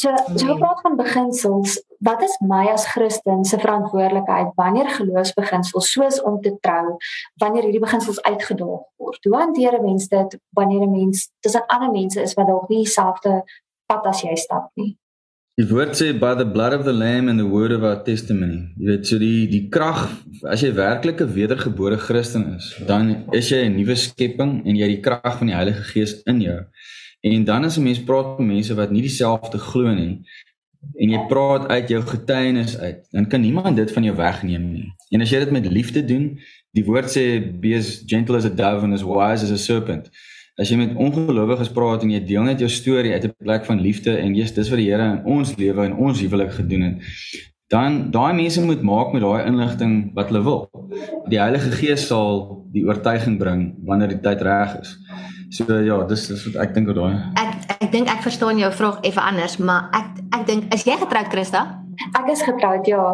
So 0.00 0.14
so 0.16 0.46
hmm. 0.46 0.60
praat 0.62 0.80
van 0.86 0.96
beginsels. 0.96 1.80
Wat 2.00 2.22
is 2.24 2.36
my 2.40 2.62
as 2.72 2.86
Christen 2.88 3.44
se 3.44 3.58
verantwoordelikheid? 3.60 4.54
Wanneer 4.56 4.88
geloofsbeginsels 4.96 5.90
soos 5.92 6.22
om 6.22 6.40
te 6.40 6.54
trou 6.64 6.96
wanneer 7.42 7.66
hierdie 7.68 7.82
beginsels 7.82 8.22
uitgedaag 8.22 8.86
word? 8.96 9.24
Hoe 9.24 9.36
hanteer 9.36 9.78
'n 9.78 9.84
mens 9.84 10.08
dit 10.08 10.38
wanneer 10.56 10.86
'n 10.86 10.90
mens 10.90 11.28
tussen 11.40 11.66
ander 11.66 11.90
mense 11.90 12.22
is 12.22 12.34
wat 12.34 12.46
dalk 12.46 12.68
nie 12.68 12.84
dieselfde 12.84 13.42
pad 13.86 14.06
as 14.06 14.22
jy 14.22 14.34
stap 14.36 14.70
nie 14.74 14.96
Die 15.60 15.66
woord 15.68 15.92
sê 15.98 16.06
by 16.16 16.30
the 16.38 16.46
blood 16.48 16.72
of 16.72 16.86
the 16.86 16.92
lamb 16.92 17.28
and 17.28 17.38
the 17.38 17.44
word 17.44 17.70
of 17.70 17.82
our 17.84 17.98
testimony. 18.00 18.70
Jy 18.80 18.86
weet 18.88 19.08
so 19.10 19.18
die 19.20 19.44
die 19.50 19.66
krag 19.68 20.06
as 20.48 20.62
jy 20.64 20.70
werklik 20.72 21.20
'n 21.20 21.34
wedergebore 21.34 21.98
Christen 22.00 22.54
is, 22.56 22.70
dan 22.88 23.26
is 23.36 23.50
jy 23.52 23.66
'n 23.66 23.76
nuwe 23.76 23.96
skepping 23.96 24.52
en 24.64 24.78
jy 24.78 24.88
het 24.88 24.94
die 24.96 25.04
krag 25.04 25.36
van 25.40 25.50
die 25.50 25.56
Heilige 25.58 25.84
Gees 25.92 26.14
in 26.24 26.40
jou. 26.40 26.56
En 27.20 27.44
dan 27.44 27.64
as 27.68 27.76
'n 27.76 27.84
mens 27.84 28.00
praat 28.00 28.38
met 28.38 28.48
mense 28.54 28.74
wat 28.74 28.90
nie 28.90 29.02
dieselfde 29.02 29.58
glo 29.58 29.92
nie 29.92 30.24
en 30.96 31.08
jy 31.10 31.20
praat 31.28 31.68
uit 31.68 31.88
jou 31.88 32.02
getuienis 32.08 32.78
uit, 32.78 33.04
dan 33.12 33.28
kan 33.28 33.40
niemand 33.40 33.76
dit 33.76 33.92
van 33.92 34.04
jou 34.04 34.16
wegneem 34.16 34.72
nie. 34.72 34.88
En 35.12 35.20
as 35.20 35.30
jy 35.30 35.44
dit 35.44 35.50
met 35.50 35.66
liefde 35.66 36.00
doen, 36.04 36.38
die 36.72 36.84
woord 36.84 37.10
sê 37.10 37.36
be 37.60 37.76
as 37.76 38.02
gentle 38.06 38.36
as 38.36 38.46
a 38.46 38.54
dove 38.54 38.82
and 38.82 38.94
as 38.94 39.04
wise 39.04 39.44
as 39.44 39.50
a 39.50 39.58
serpent 39.58 40.08
as 40.58 40.70
jy 40.70 40.76
met 40.76 40.96
ongelowiges 40.96 41.70
praat 41.76 42.02
en 42.02 42.10
jy 42.10 42.20
deel 42.24 42.42
net 42.42 42.58
jou 42.58 42.68
storie 42.68 43.12
uit 43.12 43.24
'n 43.24 43.34
plek 43.44 43.64
van 43.64 43.80
liefde 43.80 44.16
en 44.16 44.34
jy's 44.34 44.52
dis 44.52 44.70
wat 44.70 44.78
die 44.78 44.90
Here 44.90 45.12
in 45.12 45.24
ons 45.24 45.56
lewe 45.56 45.84
en 45.84 45.94
ons 45.94 46.20
huwelik 46.20 46.52
gedoen 46.52 46.82
het 46.82 46.96
dan 47.70 48.10
daai 48.10 48.34
mense 48.34 48.62
moet 48.64 48.82
maak 48.82 49.12
met 49.12 49.22
daai 49.22 49.46
inligting 49.46 50.10
wat 50.14 50.26
hulle 50.32 50.42
wil. 50.42 50.70
Die 51.30 51.38
Heilige 51.38 51.70
Gees 51.70 52.06
sal 52.06 52.64
die 52.74 52.82
oortuiging 52.86 53.38
bring 53.38 53.60
wanneer 53.86 54.10
die 54.10 54.20
tyd 54.24 54.42
reg 54.42 54.74
is. 54.80 54.96
So 55.54 55.78
ja 55.86 56.00
dis 56.10 56.26
dis 56.26 56.42
wat 56.48 56.58
ek 56.66 56.74
dink 56.74 56.90
oor 56.90 56.98
daai. 56.98 57.14
Ek 57.38 57.76
ek 57.78 57.92
dink 57.94 58.10
ek 58.10 58.24
verstaan 58.26 58.58
jou 58.58 58.72
vraag 58.74 58.98
effe 59.06 59.22
anders 59.22 59.58
maar 59.62 59.86
ek 59.94 60.18
ek 60.40 60.46
dink 60.50 60.74
is 60.74 60.86
jy 60.86 60.98
getroud 60.98 61.30
Christa? 61.30 61.62
Ek 62.10 62.26
is 62.34 62.42
getroud 62.42 62.90
ja 62.90 63.04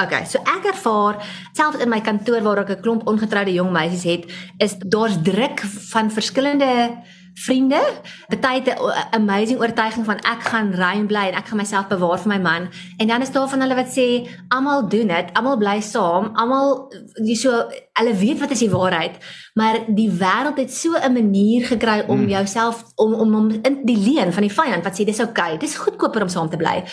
Okay, 0.00 0.24
so 0.24 0.40
ek 0.48 0.70
ervaar 0.72 1.18
selfs 1.52 1.82
in 1.84 1.90
my 1.92 2.00
kantoor 2.00 2.40
waar 2.40 2.62
ek 2.64 2.70
'n 2.70 2.82
klomp 2.82 3.02
ongetroude 3.06 3.52
jong 3.52 3.72
meisies 3.72 4.08
het, 4.08 4.24
is 4.58 4.76
daar's 4.80 5.20
druk 5.22 5.60
van 5.92 6.10
verskillende 6.10 6.96
vriende. 7.34 7.80
Party 8.28 8.54
het 8.54 8.78
'n 8.78 9.20
amazing 9.20 9.60
oortuiging 9.60 10.04
van 10.04 10.16
ek 10.16 10.42
gaan 10.42 10.72
rein 10.72 11.06
bly 11.06 11.28
en 11.28 11.34
ek 11.34 11.46
gaan 11.46 11.56
myself 11.56 11.86
bewaar 11.86 12.18
vir 12.18 12.28
my 12.28 12.38
man. 12.38 12.68
En 12.96 13.06
dan 13.06 13.20
is 13.20 13.32
daar 13.32 13.48
van 13.48 13.60
hulle 13.60 13.74
wat 13.74 13.98
sê 13.98 14.28
almal 14.48 14.88
doen 14.88 15.06
dit, 15.06 15.32
almal 15.32 15.56
bly 15.56 15.80
saam, 15.80 16.30
almal 16.34 16.92
jy 17.24 17.34
so 17.34 17.68
hulle 17.98 18.14
weet 18.16 18.38
wat 18.40 18.50
is 18.50 18.58
die 18.64 18.70
waarheid, 18.70 19.16
maar 19.54 19.78
die 19.88 20.08
wêreld 20.10 20.56
het 20.58 20.72
so 20.72 20.92
'n 20.96 21.12
manier 21.12 21.66
gekry 21.66 22.04
om 22.08 22.20
Mm. 22.22 22.28
jouself 22.28 22.84
om 22.96 23.14
om 23.14 23.34
om 23.34 23.50
in 23.50 23.80
die 23.84 23.96
leen 23.98 24.32
van 24.32 24.42
die 24.42 24.52
vyand 24.52 24.84
wat 24.84 24.94
sê 25.00 25.04
dis 25.04 25.20
oukei, 25.20 25.52
okay, 25.54 25.58
dis 25.58 25.76
goedkoper 25.76 26.22
om 26.22 26.28
saam 26.28 26.48
te 26.50 26.56
bly. 26.56 26.84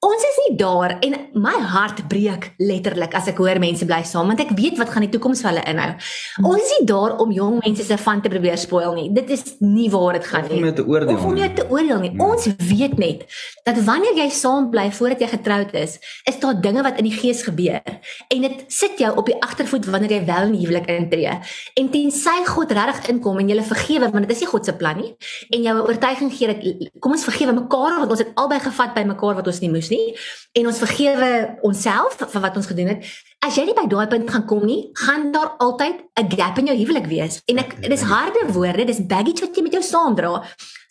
Ons 0.00 0.22
is 0.22 0.36
nie 0.48 0.56
daar 0.56 0.96
en 1.00 1.14
my 1.34 1.58
hart 1.60 2.08
breek 2.08 2.52
letterlik 2.58 3.14
as 3.14 3.26
ek 3.26 3.36
hoor 3.38 3.58
mense 3.58 3.84
bly 3.84 4.02
saam 4.04 4.28
want 4.28 4.40
ek 4.40 4.50
weet 4.54 4.78
wat 4.78 4.88
gaan 4.90 5.02
die 5.02 5.10
toekoms 5.18 5.40
vir 5.42 5.50
hulle 5.50 5.64
inhou. 5.66 5.94
Ons 6.44 6.62
is 6.62 6.78
nie 6.78 6.86
daar 6.86 7.16
om 7.18 7.32
jong 7.32 7.58
mense 7.66 7.82
se 7.82 7.96
van 7.98 8.20
te 8.22 8.28
probeer 8.28 8.56
spoil 8.58 8.94
nie. 8.94 9.12
Dit 9.12 9.30
is 9.30 9.56
nie 9.60 9.90
waar 9.90 10.12
dit 10.12 10.24
gaan 10.26 10.44
Of 10.44 10.50
om 10.50 10.54
nie. 10.54 10.62
jou 10.62 10.74
te 10.74 10.86
oordeel 10.86 11.16
Of 11.16 11.24
om 11.24 11.34
nie. 11.34 11.42
jou 11.42 11.54
te 11.54 11.66
oordeel 11.68 11.98
nie. 12.00 12.12
Ja. 12.16 12.24
Ons 12.24 12.46
weet 12.46 12.96
net 12.98 13.24
dat 13.64 13.76
wanneer 13.84 14.14
jy 14.14 14.28
saam 14.30 14.70
bly 14.70 14.90
voordat 14.92 15.20
jy 15.20 15.26
getroud 15.26 15.74
is, 15.74 15.98
is 16.24 16.38
daar 16.38 16.60
dinge 16.60 16.82
wat 16.82 16.98
in 16.98 17.04
die 17.04 17.18
gees 17.18 17.42
gebeur 17.42 17.82
en 18.28 18.40
dit 18.42 18.64
sit 18.68 18.98
jou 18.98 19.16
op 19.16 19.26
die 19.26 19.42
agtervoet 19.42 19.84
wanneer 19.86 20.10
jy 20.10 20.24
wel 20.26 20.47
in 20.48 20.56
die 20.56 20.64
huwelik 20.64 20.90
intree. 20.92 21.38
En 21.78 21.90
tensy 21.92 22.36
God 22.48 22.72
regtig 22.76 23.12
inkom 23.14 23.38
en 23.42 23.52
jy 23.52 23.62
vergewe 23.68 24.10
want 24.10 24.26
dit 24.26 24.34
is 24.36 24.42
nie 24.44 24.50
God 24.50 24.64
se 24.64 24.74
plan 24.76 24.98
nie 24.98 25.14
en 25.54 25.62
jou 25.68 25.76
oortuiging 25.84 26.32
gee 26.34 26.50
dat 26.50 26.92
kom 27.02 27.14
ons 27.16 27.26
vergewe 27.28 27.54
mekaar 27.56 27.98
want 28.02 28.12
ons 28.14 28.24
het 28.24 28.34
albei 28.40 28.60
gevat 28.64 28.94
by 28.96 29.04
mekaar 29.12 29.38
wat 29.40 29.50
ons 29.50 29.60
nie 29.64 29.72
moes 29.72 29.90
nie 29.92 30.16
en 30.58 30.70
ons 30.70 30.82
vergewe 30.84 31.30
onsself 31.68 32.18
vir 32.24 32.44
wat 32.44 32.56
ons 32.56 32.70
gedoen 32.70 32.94
het. 32.94 33.10
As 33.38 33.54
jy 33.54 33.68
nie 33.68 33.74
by 33.76 33.84
daai 33.86 34.08
punt 34.10 34.30
gaan 34.34 34.44
kom 34.50 34.64
nie, 34.66 34.88
gaan 34.98 35.28
daar 35.32 35.52
altyd 35.62 36.00
'n 36.18 36.28
gap 36.36 36.58
in 36.58 36.66
jou 36.66 36.76
huwelik 36.76 37.06
wees. 37.06 37.40
En 37.46 37.58
ek 37.58 37.76
dis 37.88 38.02
harde 38.02 38.52
woorde, 38.52 38.84
dis 38.84 39.06
baggage 39.06 39.40
wat 39.46 39.54
jy 39.56 39.62
met 39.62 39.72
jou 39.72 39.82
saamdra. 39.82 40.42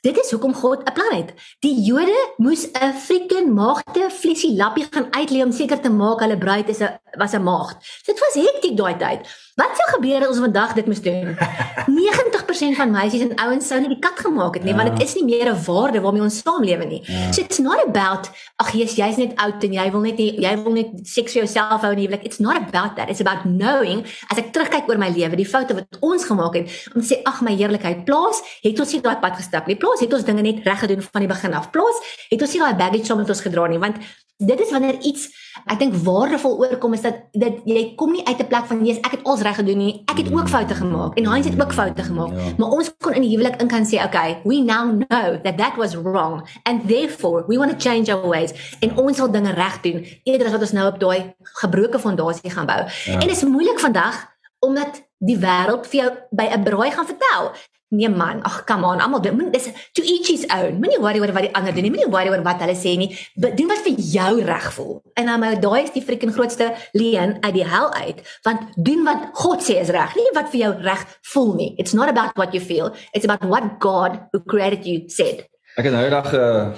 Dit 0.04 0.18
is 0.18 0.32
hoekom 0.32 0.54
God 0.54 0.80
'n 0.88 0.94
plan 0.94 1.12
het. 1.12 1.34
Die 1.60 1.76
Jode 1.84 2.16
moes 2.38 2.68
'n 2.72 2.94
freaking 2.94 3.54
maagde 3.54 4.10
vlesie 4.10 4.56
lappie 4.56 4.88
gaan 4.90 5.08
uitlei 5.12 5.44
om 5.44 5.52
seker 5.52 5.82
te 5.82 5.90
maak 5.90 6.20
hulle 6.22 6.38
bruid 6.38 6.70
is 6.70 6.80
'n 6.82 6.98
was 7.18 7.34
'n 7.34 7.44
maagd. 7.44 7.78
Dit 8.06 8.20
was 8.20 8.34
hektiek 8.36 8.78
daai 8.78 8.96
tyd. 8.98 9.28
Wat 9.58 9.74
sou 9.76 9.98
gebeur 9.98 10.22
as 10.22 10.28
ons 10.28 10.40
vandag 10.40 10.74
dit 10.76 10.86
moes 10.86 11.02
doen? 11.02 11.36
90% 11.88 12.76
van 12.78 12.92
meisies 12.92 13.22
en 13.22 13.36
ouens 13.36 13.68
sou 13.68 13.80
nie 13.80 13.90
die 13.90 14.00
kat 14.00 14.20
gemaak 14.20 14.54
het 14.54 14.64
nie, 14.64 14.74
Ja. 14.74 14.84
want 14.84 14.98
dit 14.98 15.08
is 15.08 15.16
nie 15.16 15.24
meer 15.26 15.50
'n 15.52 15.64
waarde 15.66 16.00
waarmee 16.02 16.22
ons 16.22 16.42
saamlewe 16.42 16.86
nie. 16.86 17.02
Ja. 17.06 17.32
So 17.32 17.42
it's 17.42 17.58
not 17.60 17.84
about 17.88 18.30
ag 18.58 18.72
jy's 18.74 18.96
jy's 18.96 19.18
net 19.18 19.36
oud 19.36 19.64
en 19.64 19.74
jy 19.74 19.92
wil 19.92 20.02
net 20.02 20.18
nie, 20.18 20.40
jy 20.40 20.64
wil 20.64 20.72
net 20.74 20.88
seks 21.04 21.34
vir 21.34 21.44
jouself 21.44 21.82
hou 21.82 21.92
in 21.92 21.98
die 21.98 22.08
huwelik. 22.08 22.24
It's 22.26 22.37
not 22.40 22.58
about 22.58 22.96
that. 22.96 23.10
It's 23.10 23.22
about 23.22 23.46
knowing 23.46 24.06
as 24.32 24.38
ek 24.38 24.54
terugkyk 24.56 24.90
oor 24.90 25.00
my 25.02 25.10
lewe, 25.14 25.40
die 25.40 25.48
foute 25.48 25.76
wat 25.78 26.00
ons 26.02 26.28
gemaak 26.28 26.60
het 26.60 26.72
om 26.94 27.02
te 27.02 27.08
sê 27.10 27.22
ag 27.28 27.42
my 27.46 27.56
heerlikheid, 27.58 28.06
plaas 28.08 28.42
het 28.64 28.80
ons 28.80 28.94
nie 28.96 29.04
daai 29.06 29.18
pad 29.24 29.40
gestap 29.40 29.68
nie. 29.68 29.78
Plaas 29.80 30.04
het 30.04 30.14
ons 30.14 30.26
dinge 30.28 30.46
net 30.46 30.64
reg 30.68 30.82
gedoen 30.84 31.04
van 31.06 31.26
die 31.26 31.32
begin 31.32 31.58
af. 31.58 31.72
Plaas 31.76 32.02
het 32.30 32.42
ons 32.42 32.56
nie 32.56 32.64
daai 32.64 32.80
baggage 32.80 33.10
saam 33.10 33.22
met 33.24 33.34
ons 33.34 33.44
gedra 33.46 33.68
nie, 33.72 33.82
want 33.82 34.02
dit 34.38 34.60
is 34.60 34.72
wanneer 34.72 35.00
iets 35.02 35.30
ek 35.66 35.80
dink 35.82 35.96
waardevol 36.06 36.60
oorkom 36.62 36.94
is 36.94 37.02
dat 37.02 37.24
dat 37.34 37.64
jy 37.66 37.96
kom 37.98 38.12
nie 38.14 38.26
uit 38.28 38.38
'n 38.40 38.48
plek 38.48 38.66
van 38.70 38.86
jy's 38.86 39.00
ek 39.02 39.18
het 39.18 39.24
alles 39.24 39.42
reg 39.42 39.56
gedoen 39.56 39.78
nie. 39.78 40.04
Ek 40.06 40.18
het 40.18 40.32
ook 40.34 40.50
foute 40.50 40.76
gemaak 40.76 41.18
en 41.18 41.26
Heinz 41.26 41.48
het 41.48 41.62
ook 41.62 41.74
foute 41.74 42.04
gemaak. 42.04 42.30
Ja. 42.30 42.54
Maar 42.58 42.70
ons 42.70 42.92
kon 42.98 43.14
in 43.14 43.22
die 43.22 43.30
huwelik 43.30 43.62
in 43.62 43.68
kan 43.68 43.86
sê, 43.86 44.04
okay, 44.04 44.42
we 44.44 44.62
now 44.62 44.92
know 44.92 45.42
that 45.44 45.58
that 45.58 45.76
was 45.76 45.96
wrong 45.96 46.48
and 46.64 46.88
therefore 46.88 47.44
we 47.48 47.58
want 47.58 47.72
to 47.72 47.90
change 47.90 48.14
our 48.14 48.28
ways 48.30 48.78
en 48.80 48.98
ons 48.98 49.18
wil 49.18 49.32
dinge 49.32 49.52
reg 49.52 49.82
doen 49.82 50.06
eerder 50.24 50.46
as 50.46 50.52
wat 50.52 50.62
ons 50.62 50.72
nou 50.72 50.88
op 50.88 51.00
daai 51.00 51.34
gebroke 51.42 52.00
fondasie 52.00 52.50
gaan 52.50 52.66
bou. 52.66 52.86
Ja. 53.06 53.14
En 53.14 53.28
dit 53.28 53.32
is 53.32 53.44
moeilik 53.44 53.80
vandag 53.80 54.36
omdat 54.60 55.02
die 55.18 55.38
wêreld 55.38 55.88
vir 55.88 56.00
jou 56.04 56.12
by 56.32 56.46
'n 56.54 56.64
braai 56.64 56.92
gaan 56.92 57.06
vertel. 57.06 57.52
Nee 57.90 58.10
man, 58.10 58.42
ag 58.44 58.66
come 58.68 58.84
on, 58.86 59.00
almal 59.00 59.22
doen 59.24 59.52
dis 59.52 59.70
to 59.96 60.02
each 60.04 60.28
his 60.28 60.44
own. 60.52 60.80
Moenie 60.82 61.00
worry 61.00 61.20
oor 61.24 61.32
wat 61.32 61.46
die 61.46 61.54
ander 61.56 61.72
doen 61.74 61.86
nie. 61.86 61.92
Moenie 61.94 62.10
worry 62.12 62.28
oor 62.34 62.42
wat 62.44 62.60
hulle 62.60 62.76
sê 62.76 62.98
nie. 63.00 63.08
Be- 63.40 63.54
Doen 63.56 63.68
wat 63.72 63.80
vir 63.86 63.96
jou 63.96 64.42
reg 64.44 64.74
voel. 64.76 65.02
En 65.16 65.26
dan 65.26 65.40
maar 65.40 65.56
daai 65.62 65.84
is 65.84 65.94
die 65.96 66.02
freaking 66.04 66.34
grootste 66.36 66.74
leuen 66.92 67.38
uit 67.42 67.54
die 67.54 67.64
hel 67.66 67.88
uit, 67.94 68.20
want 68.44 68.60
doen 68.76 69.04
wat 69.08 69.30
God 69.40 69.64
sê 69.64 69.80
is 69.80 69.90
reg, 69.96 70.16
nie 70.20 70.28
wat 70.36 70.52
vir 70.52 70.60
jou 70.66 70.74
reg 70.84 71.06
voel 71.32 71.56
nie. 71.56 71.70
It's 71.78 71.94
not 71.94 72.10
about 72.12 72.36
what 72.36 72.54
you 72.54 72.60
feel, 72.64 72.92
it's 73.14 73.24
about 73.26 73.48
what 73.48 73.80
God 73.80 74.20
who 74.34 74.44
created 74.44 74.84
you 74.86 75.08
said. 75.08 75.48
Ek 75.78 75.86
het 75.88 75.94
nou 75.94 76.04
die 76.04 76.12
dag 76.12 76.34
uh, 76.34 76.74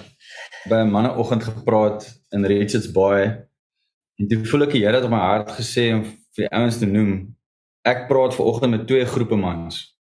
by 0.69 0.83
'n 0.85 0.91
manneoggend 0.93 1.43
gepraat 1.43 2.05
in 2.31 2.45
Richards 2.45 2.91
Bay 2.91 3.23
en 4.19 4.27
toe 4.27 4.43
voel 4.45 4.63
ek 4.67 4.71
die 4.77 4.85
Here 4.85 4.95
het 4.95 5.03
op 5.07 5.09
my 5.11 5.17
hart 5.25 5.51
gesê 5.57 5.89
om 5.95 6.03
vir 6.05 6.45
die 6.45 6.51
ouens 6.53 6.77
te 6.77 6.85
noem. 6.85 7.33
Ek 7.81 8.05
praat 8.07 8.35
ver 8.35 8.45
oggend 8.45 8.71
met 8.71 8.87
twee 8.87 9.05
groepe 9.05 9.35
mans. 9.35 9.97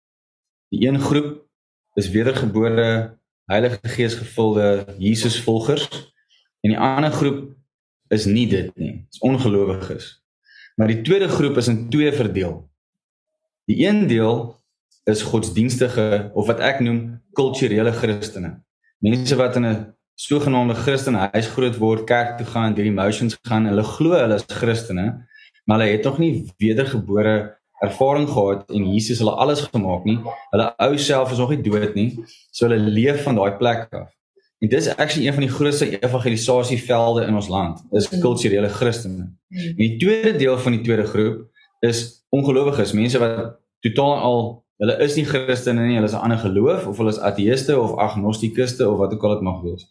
Die 0.68 0.88
een 0.88 1.00
groep 1.00 1.46
is 1.94 2.10
wedergebore 2.10 3.18
Heilige 3.46 3.78
Gees 3.82 4.14
gevulde 4.14 4.84
Jesus 4.98 5.40
volgers 5.42 5.86
en 6.60 6.72
die 6.72 6.78
ander 6.78 7.12
groep 7.12 7.54
is 8.08 8.24
nie 8.26 8.46
dit 8.50 8.72
nie. 8.76 9.06
Dis 9.10 9.22
ongelowiges. 9.22 10.08
Maar 10.76 10.90
die 10.90 11.02
tweede 11.06 11.28
groep 11.28 11.56
is 11.56 11.68
in 11.70 11.88
twee 11.90 12.12
verdeel. 12.12 12.64
Die 13.70 13.86
een 13.86 14.06
deel 14.06 14.56
is 15.06 15.22
godsdienstige 15.22 16.30
of 16.34 16.46
wat 16.50 16.60
ek 16.60 16.82
noem 16.82 17.20
kulturele 17.38 17.92
Christene. 17.94 18.56
Mense 18.98 19.36
wat 19.38 19.56
in 19.56 19.66
'n 19.66 19.94
sogenaamde 20.14 20.74
Christenhuis 20.74 21.46
groot 21.46 21.76
word, 21.76 22.04
kerk 22.04 22.36
toe 22.38 22.46
gaan, 22.46 22.74
deur 22.74 22.84
die 22.84 22.92
motions 22.92 23.38
gaan, 23.42 23.66
hulle 23.66 23.84
glo 23.84 24.16
hulle 24.16 24.34
is 24.34 24.44
Christene, 24.48 25.26
maar 25.64 25.78
hulle 25.78 25.92
het 25.92 26.04
nog 26.04 26.18
nie 26.18 26.52
wedergebore 26.58 27.55
ervaring 27.84 28.28
gehad 28.28 28.70
en 28.70 28.92
Jesus 28.92 29.18
hulle 29.18 29.30
alles 29.30 29.60
gemaak 29.72 30.04
nie. 30.04 30.18
Hulle 30.50 30.74
ou 30.78 30.96
self 30.98 31.32
is 31.32 31.38
nog 31.38 31.50
nie 31.50 31.62
dood 31.62 31.94
nie, 31.94 32.10
so 32.50 32.66
hulle 32.68 32.78
leef 32.78 33.22
van 33.22 33.34
daai 33.34 33.56
plek 33.58 33.86
af. 33.90 34.08
En 34.58 34.68
dis 34.68 34.88
actually 34.96 35.26
een 35.26 35.34
van 35.34 35.42
die 35.42 35.50
grootste 35.52 35.98
evangelisasievelde 36.00 37.26
in 37.26 37.34
ons 37.34 37.48
land, 37.48 37.82
is 37.92 38.10
Mm. 38.10 38.20
kulturele 38.20 38.68
Christene. 38.68 39.32
En 39.50 39.76
die 39.76 39.96
tweede 39.98 40.36
deel 40.38 40.58
van 40.58 40.72
die 40.72 40.80
tweede 40.80 41.04
groep 41.04 41.48
is 41.80 42.24
ongelowiges, 42.28 42.92
mense 42.92 43.18
wat 43.18 43.58
totaal 43.80 44.14
al 44.14 44.64
hulle 44.78 44.96
is 45.04 45.14
nie 45.16 45.24
Christene 45.24 45.86
nie, 45.86 45.94
hulle 45.94 46.06
is 46.06 46.12
'n 46.12 46.24
ander 46.24 46.38
geloof 46.38 46.86
of 46.86 46.96
hulle 46.96 47.10
is 47.10 47.18
ateëste 47.20 47.78
of 47.80 47.96
agnostikuste 47.96 48.88
of 48.90 48.98
wat 48.98 49.12
ook 49.12 49.22
al 49.24 49.30
dit 49.34 49.40
mag 49.40 49.62
wees. 49.62 49.86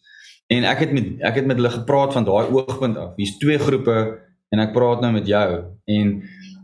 En 0.48 0.64
ek 0.64 0.80
het 0.80 0.92
met 0.92 1.06
ek 1.22 1.36
het 1.36 1.46
met 1.46 1.56
hulle 1.58 1.70
gepraat 1.70 2.14
van 2.14 2.24
daai 2.26 2.48
oogpunt 2.52 2.98
af. 2.98 3.14
Hier's 3.16 3.38
twee 3.38 3.58
groepe 3.58 4.20
en 4.50 4.60
ek 4.60 4.74
praat 4.74 5.02
nou 5.02 5.12
met 5.14 5.28
jou. 5.28 5.64
En 5.86 6.24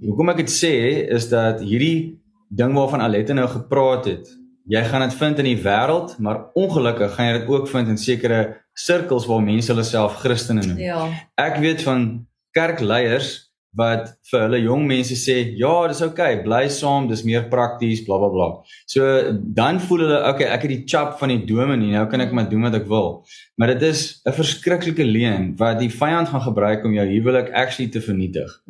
hoekom 0.10 0.34
ek 0.34 0.43
dit 0.43 0.53
sê 0.53 0.74
is 1.13 1.29
dat 1.29 1.62
hierdie 1.62 2.22
ding 2.50 2.74
waarvan 2.75 3.03
Alette 3.05 3.36
nou 3.38 3.48
gepraat 3.48 4.10
het, 4.10 4.31
jy 4.72 4.81
gaan 4.88 5.05
dit 5.05 5.17
vind 5.17 5.39
in 5.43 5.50
die 5.51 5.62
wêreld, 5.62 6.17
maar 6.20 6.50
ongelukkig 6.58 7.15
gaan 7.15 7.29
jy 7.29 7.38
dit 7.39 7.53
ook 7.53 7.70
vind 7.72 7.93
in 7.93 8.01
sekere 8.01 8.41
sirkels 8.77 9.27
waar 9.29 9.43
mense 9.43 9.72
hulle 9.72 9.86
self 9.88 10.20
Christene 10.24 10.65
noem. 10.65 10.81
Ja. 10.81 11.05
Ek 11.41 11.60
weet 11.63 11.84
van 11.86 12.27
kerkleiers 12.55 13.51
wat 13.77 14.10
vir 14.27 14.41
hulle 14.46 14.60
jong 14.65 14.81
mense 14.88 15.15
sê, 15.15 15.55
"Ja, 15.55 15.88
dis 15.88 16.01
oukei, 16.01 16.34
okay, 16.34 16.43
bly 16.43 16.67
saam, 16.67 17.08
dis 17.08 17.24
meer 17.24 17.48
prakties, 17.48 18.03
bla 18.03 18.17
bla 18.17 18.29
bla." 18.29 18.48
So 18.86 19.31
dan 19.31 19.79
voel 19.79 20.00
hulle, 20.00 20.20
"Oké, 20.20 20.29
okay, 20.29 20.48
ek 20.48 20.62
het 20.62 20.72
die 20.72 20.84
chap 20.86 21.20
van 21.20 21.29
die 21.29 21.46
dominee, 21.46 21.91
nou 21.91 22.05
kan 22.08 22.22
ek 22.22 22.31
maar 22.34 22.50
doen 22.50 22.62
wat 22.62 22.75
ek 22.75 22.88
wil." 22.88 23.25
Maar 23.58 23.67
dit 23.67 23.81
is 23.84 24.22
'n 24.25 24.34
verskriklike 24.34 25.03
leuen 25.03 25.55
wat 25.58 25.79
die 25.79 25.89
vyand 25.89 26.27
gaan 26.27 26.41
gebruik 26.41 26.84
om 26.84 26.93
jou 26.93 27.08
huwelik 27.08 27.51
actually 27.53 27.89
te 27.89 28.01
vernietig. 28.01 28.62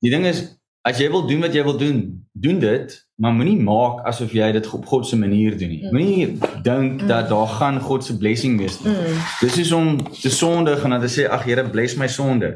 Die 0.00 0.10
ding 0.10 0.24
is, 0.24 0.59
as 0.82 1.00
jy 1.00 1.10
wil 1.12 1.26
doen 1.28 1.42
wat 1.44 1.54
jy 1.54 1.62
wil 1.66 1.76
doen, 1.76 2.02
doen 2.32 2.60
dit, 2.62 2.94
maar 3.20 3.34
moenie 3.36 3.58
maak 3.60 4.04
asof 4.08 4.32
jy 4.32 4.48
dit 4.56 4.68
op 4.72 4.86
God 4.88 5.06
se 5.06 5.16
manier 5.20 5.56
doen 5.58 5.72
nie. 5.74 5.80
Mm. 5.84 5.96
Moenie 5.96 6.62
dink 6.64 7.02
dat 7.08 7.28
daar 7.28 7.50
gaan 7.58 7.80
God 7.84 8.04
se 8.06 8.16
blessing 8.16 8.56
wees 8.60 8.78
nie. 8.80 8.94
Mm. 8.94 9.18
Dis 9.42 9.58
is 9.60 9.72
om 9.76 9.98
te 10.14 10.32
sondig 10.32 10.84
en 10.84 10.96
dan 10.96 11.04
te 11.04 11.10
sê 11.12 11.26
ag 11.28 11.44
Here 11.44 11.66
bless 11.68 11.98
my 12.00 12.08
sonde 12.08 12.54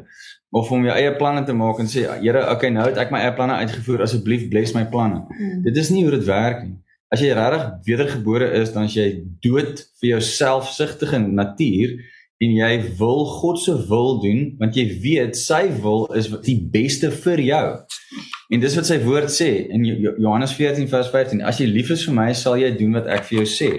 of 0.54 0.70
om 0.70 0.86
jou 0.86 0.94
eie 0.94 1.10
planne 1.18 1.42
te 1.44 1.56
maak 1.56 1.82
en 1.82 1.90
sê 1.90 2.06
Here 2.22 2.46
okay 2.52 2.72
nou 2.72 2.86
het 2.88 3.00
ek 3.02 3.12
my 3.12 3.20
eie 3.26 3.34
planne 3.36 3.58
uitgevoer 3.60 4.06
asseblief 4.06 4.48
bless 4.52 4.72
my 4.76 4.86
planne. 4.88 5.26
Dit 5.66 5.76
is 5.80 5.92
nie 5.92 6.06
hoe 6.06 6.16
dit 6.16 6.24
werk 6.30 6.64
nie. 6.64 6.78
As 7.12 7.20
jy 7.20 7.34
regtig 7.36 7.68
wedergebore 7.90 8.48
is 8.62 8.72
dan 8.72 8.88
is 8.88 8.96
jy 8.96 9.08
dood 9.44 9.84
vir 10.00 10.14
jou 10.14 10.24
selfsugtige 10.24 11.20
natuur 11.20 11.98
en 12.42 12.50
jy 12.58 12.72
wil 12.98 13.24
God 13.26 13.58
se 13.62 13.74
wil 13.88 14.20
doen 14.20 14.56
want 14.58 14.74
jy 14.76 14.86
weet 15.02 15.36
sy 15.36 15.68
wil 15.82 16.06
is 16.14 16.28
die 16.42 16.58
beste 16.72 17.10
vir 17.10 17.40
jou. 17.40 17.66
En 18.52 18.60
dis 18.60 18.74
wat 18.76 18.86
sy 18.86 18.98
woord 19.04 19.30
sê 19.32 19.68
in 19.70 19.84
Jo- 19.84 19.96
Jo- 19.96 20.16
Johannes 20.18 20.52
14 20.54 20.88
vers 20.88 21.08
15 21.10 21.40
as 21.42 21.58
jy 21.58 21.66
lief 21.66 21.90
is 21.90 22.04
vir 22.04 22.14
my 22.14 22.32
sal 22.32 22.56
jy 22.56 22.70
doen 22.76 22.92
wat 22.92 23.06
ek 23.06 23.24
vir 23.24 23.38
jou 23.38 23.46
sê. 23.46 23.70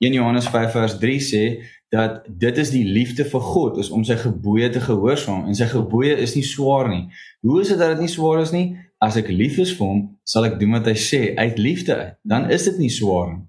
1 0.00 0.12
Johannes 0.14 0.48
5 0.48 0.72
vers 0.72 0.98
3 0.98 1.20
sê 1.20 1.44
dat 1.92 2.24
dit 2.26 2.58
is 2.58 2.70
die 2.70 2.84
liefde 2.84 3.24
vir 3.24 3.40
God 3.40 3.78
is 3.78 3.90
om 3.90 4.02
sy 4.04 4.16
gebooie 4.16 4.70
te 4.72 4.80
gehoorsaam 4.80 5.46
en 5.46 5.54
sy 5.54 5.66
gebooie 5.66 6.16
is 6.16 6.34
nie 6.34 6.42
swaar 6.42 6.88
nie. 6.88 7.04
Hoe 7.42 7.60
is 7.60 7.68
dit 7.68 7.78
dat 7.78 7.90
dit 7.92 8.00
nie 8.00 8.08
swaar 8.08 8.40
is 8.42 8.50
nie? 8.52 8.76
As 9.02 9.16
ek 9.16 9.28
lief 9.28 9.58
is 9.58 9.72
vir 9.76 9.86
hom, 9.86 10.02
sal 10.24 10.44
ek 10.46 10.58
doen 10.60 10.72
wat 10.72 10.86
hy 10.86 10.94
sê 10.94 11.34
uit 11.36 11.58
liefde. 11.58 12.16
Dan 12.24 12.50
is 12.50 12.64
dit 12.64 12.78
nie 12.78 12.90
swaar 12.90 13.34
nie. 13.36 13.42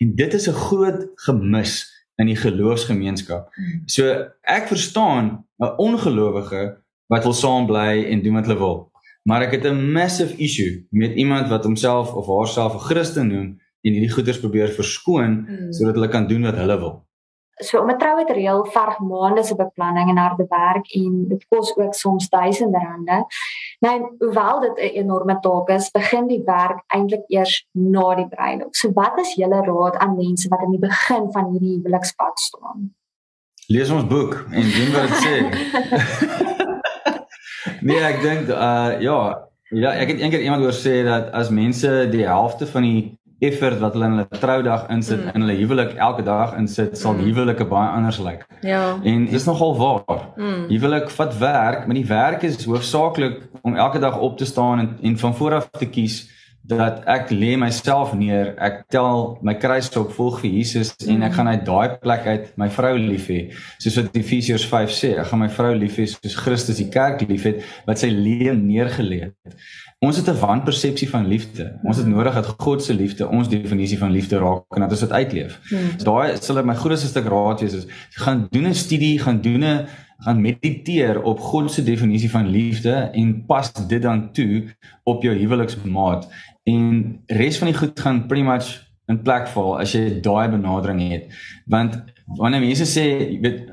En 0.00 0.14
dit 0.16 0.34
is 0.34 0.48
'n 0.48 0.52
groot 0.54 1.06
gemis 1.26 1.84
in 2.20 2.26
die 2.28 2.36
geloofsgemeenskap. 2.36 3.48
So 3.86 4.04
ek 4.44 4.68
verstaan 4.68 5.44
'n 5.60 5.72
ongelowige 5.76 6.76
wat 7.08 7.24
wil 7.24 7.32
saam 7.32 7.66
bly 7.66 8.04
en 8.10 8.22
doen 8.22 8.34
wat 8.34 8.46
hulle 8.46 8.58
wil. 8.58 8.78
Maar 9.24 9.42
ek 9.42 9.52
het 9.52 9.64
'n 9.66 9.92
massive 9.92 10.36
issue 10.36 10.86
met 10.90 11.14
iemand 11.14 11.48
wat 11.48 11.64
homself 11.64 12.12
of 12.14 12.26
haarself 12.26 12.74
'n 12.74 12.86
Christen 12.88 13.26
noem 13.28 13.48
en 13.82 13.92
hierdie 13.92 14.12
goeders 14.12 14.40
probeer 14.40 14.68
verskoon 14.68 15.46
Mm. 15.48 15.72
sodat 15.72 15.94
hulle 15.94 16.08
kan 16.08 16.26
doen 16.28 16.42
wat 16.42 16.54
hulle 16.56 16.78
wil. 16.78 17.04
So 17.62 17.80
om 17.80 17.90
'n 17.90 17.98
troue 17.98 18.24
te 18.24 18.32
reël 18.32 18.64
verg 18.64 18.98
maande 18.98 19.42
se 19.44 19.54
beplanning 19.54 20.08
en 20.08 20.16
harde 20.16 20.46
werk 20.48 20.86
en 20.94 21.28
dit 21.28 21.46
kos 21.48 21.76
ook 21.76 21.94
soms 21.94 22.28
duisende 22.28 22.78
rande. 22.78 23.26
Nou, 23.80 24.16
hoewel 24.18 24.60
dit 24.60 24.76
'n 24.76 24.96
enorme 25.02 25.38
taak 25.40 25.68
is, 25.68 25.90
begin 25.90 26.26
die 26.26 26.42
werk 26.44 26.80
eintlik 26.86 27.24
eers 27.28 27.66
na 27.72 28.14
die 28.14 28.28
bruilof. 28.28 28.68
So 28.70 28.92
wat 28.92 29.18
is 29.18 29.34
julle 29.34 29.60
raad 29.60 29.96
aan 29.96 30.16
mense 30.16 30.48
wat 30.48 30.62
in 30.62 30.70
die 30.70 30.86
begin 30.88 31.32
van 31.32 31.50
hierdie 31.50 31.76
huwelikspad 31.76 32.38
staan? 32.38 32.94
Lees 33.66 33.90
ons 33.90 34.06
boek 34.06 34.34
en 34.50 34.62
doen 34.76 34.92
wat 34.92 35.08
dit 35.08 35.16
sê. 35.22 35.34
nee, 37.86 38.00
ek 38.02 38.22
dink 38.22 38.48
uh 38.48 39.00
ja, 39.00 39.48
ja, 39.70 39.92
ek 39.92 40.08
het 40.08 40.18
eendag 40.20 40.40
iemand 40.40 40.62
hoor 40.62 40.74
sê 40.74 41.04
dat 41.06 41.30
as 41.30 41.52
mense 41.54 42.08
die 42.10 42.26
helfte 42.26 42.66
van 42.66 42.82
die 42.82 43.19
effort 43.40 43.80
wat 43.80 43.96
hulle 43.96 44.08
in 44.10 44.16
hulle 44.18 44.40
troudag 44.40 44.88
insit 44.92 45.20
mm. 45.24 45.34
in 45.34 45.44
hulle 45.44 45.56
huwelik 45.60 45.94
elke 45.96 46.24
dag 46.26 46.56
insit, 46.58 46.98
sal 46.98 47.14
mm. 47.16 47.28
huwelike 47.28 47.66
baie 47.68 47.88
anders 47.96 48.20
lyk. 48.24 48.44
Ja. 48.66 48.82
En 49.04 49.24
dis 49.30 49.46
nogal 49.48 49.76
waar. 49.78 50.26
Mm. 50.36 50.66
Huwelik 50.68 51.10
vat 51.16 51.38
werk, 51.38 51.86
maar 51.86 51.96
die 51.96 52.08
werk 52.08 52.44
is 52.48 52.60
hoofsaaklik 52.64 53.40
om 53.62 53.76
elke 53.76 53.98
dag 53.98 54.18
op 54.18 54.36
te 54.38 54.44
staan 54.44 54.84
en 54.84 54.92
en 55.02 55.18
van 55.18 55.34
vooraf 55.34 55.70
te 55.78 55.88
kies 55.88 56.22
dat 56.70 57.02
ek 57.08 57.32
lê 57.32 57.54
myself 57.58 58.12
neer, 58.14 58.52
ek 58.62 58.84
tel 58.92 59.38
my 59.46 59.56
kruis 59.58 59.88
op, 59.98 60.12
volg 60.14 60.40
vir 60.42 60.52
Jesus 60.58 60.92
mm. 60.98 61.14
en 61.14 61.26
ek 61.26 61.36
gaan 61.38 61.50
uit 61.50 61.64
daai 61.66 61.96
plek 62.02 62.26
uit 62.28 62.50
my 62.60 62.68
vrou 62.70 62.92
lief 63.00 63.30
hê. 63.32 63.40
Soos 63.80 63.96
wat 63.98 64.18
Efesiërs 64.20 64.66
5 64.70 64.94
sê, 64.94 65.14
ek 65.18 65.30
gaan 65.32 65.42
my 65.42 65.50
vrou 65.52 65.72
lief 65.74 65.98
hê 65.98 66.06
soos 66.12 66.36
Christus 66.38 66.78
die 66.82 66.90
kerk 66.92 67.24
liefhet 67.26 67.64
wat 67.88 68.02
sy 68.02 68.12
lewe 68.12 68.54
neergelê 68.58 69.22
het. 69.30 69.56
Ons 70.00 70.16
het 70.16 70.28
'n 70.28 70.38
wanpersepsie 70.40 71.08
van 71.08 71.26
liefde. 71.26 71.78
Ons 71.82 71.96
het 71.96 72.06
nodig 72.06 72.34
dat 72.34 72.54
God 72.56 72.82
se 72.82 72.94
liefde 72.94 73.28
ons 73.28 73.48
definisie 73.48 73.98
van 73.98 74.10
liefde 74.10 74.38
raak 74.38 74.64
en 74.68 74.80
dat 74.80 74.90
ons 74.90 75.00
dit 75.00 75.12
uitleef. 75.12 75.60
Hmm. 75.68 75.90
So 75.98 76.04
daai 76.04 76.36
sal 76.40 76.64
my 76.64 76.74
grootste 76.74 77.06
stuk 77.06 77.26
raad 77.28 77.60
wees 77.60 77.74
is 77.74 77.86
gaan 78.10 78.46
doen 78.50 78.66
'n 78.66 78.74
studie, 78.74 79.18
gaan 79.18 79.40
doen 79.40 79.64
'n 79.64 79.86
gaan 80.18 80.40
mediteer 80.40 81.22
op 81.22 81.40
God 81.40 81.72
se 81.72 81.82
definisie 81.82 82.30
van 82.30 82.48
liefde 82.48 82.92
en 83.12 83.44
pas 83.46 83.72
dit 83.88 84.02
dan 84.02 84.32
toe 84.32 84.64
op 85.02 85.22
jou 85.22 85.36
huweliksmaat 85.36 86.28
en 86.64 87.20
res 87.26 87.58
van 87.58 87.68
die 87.68 87.76
goed 87.76 88.00
gaan 88.00 88.26
pretty 88.26 88.46
much 88.46 88.90
in 89.06 89.22
plek 89.22 89.48
val 89.48 89.78
as 89.78 89.92
jy 89.92 90.20
daai 90.22 90.48
benadering 90.48 91.00
het. 91.10 91.24
Want 91.66 91.98
wanneer 92.38 92.60
mense 92.60 92.86
sê, 92.86 93.06
jy 93.34 93.40
weet 93.42 93.70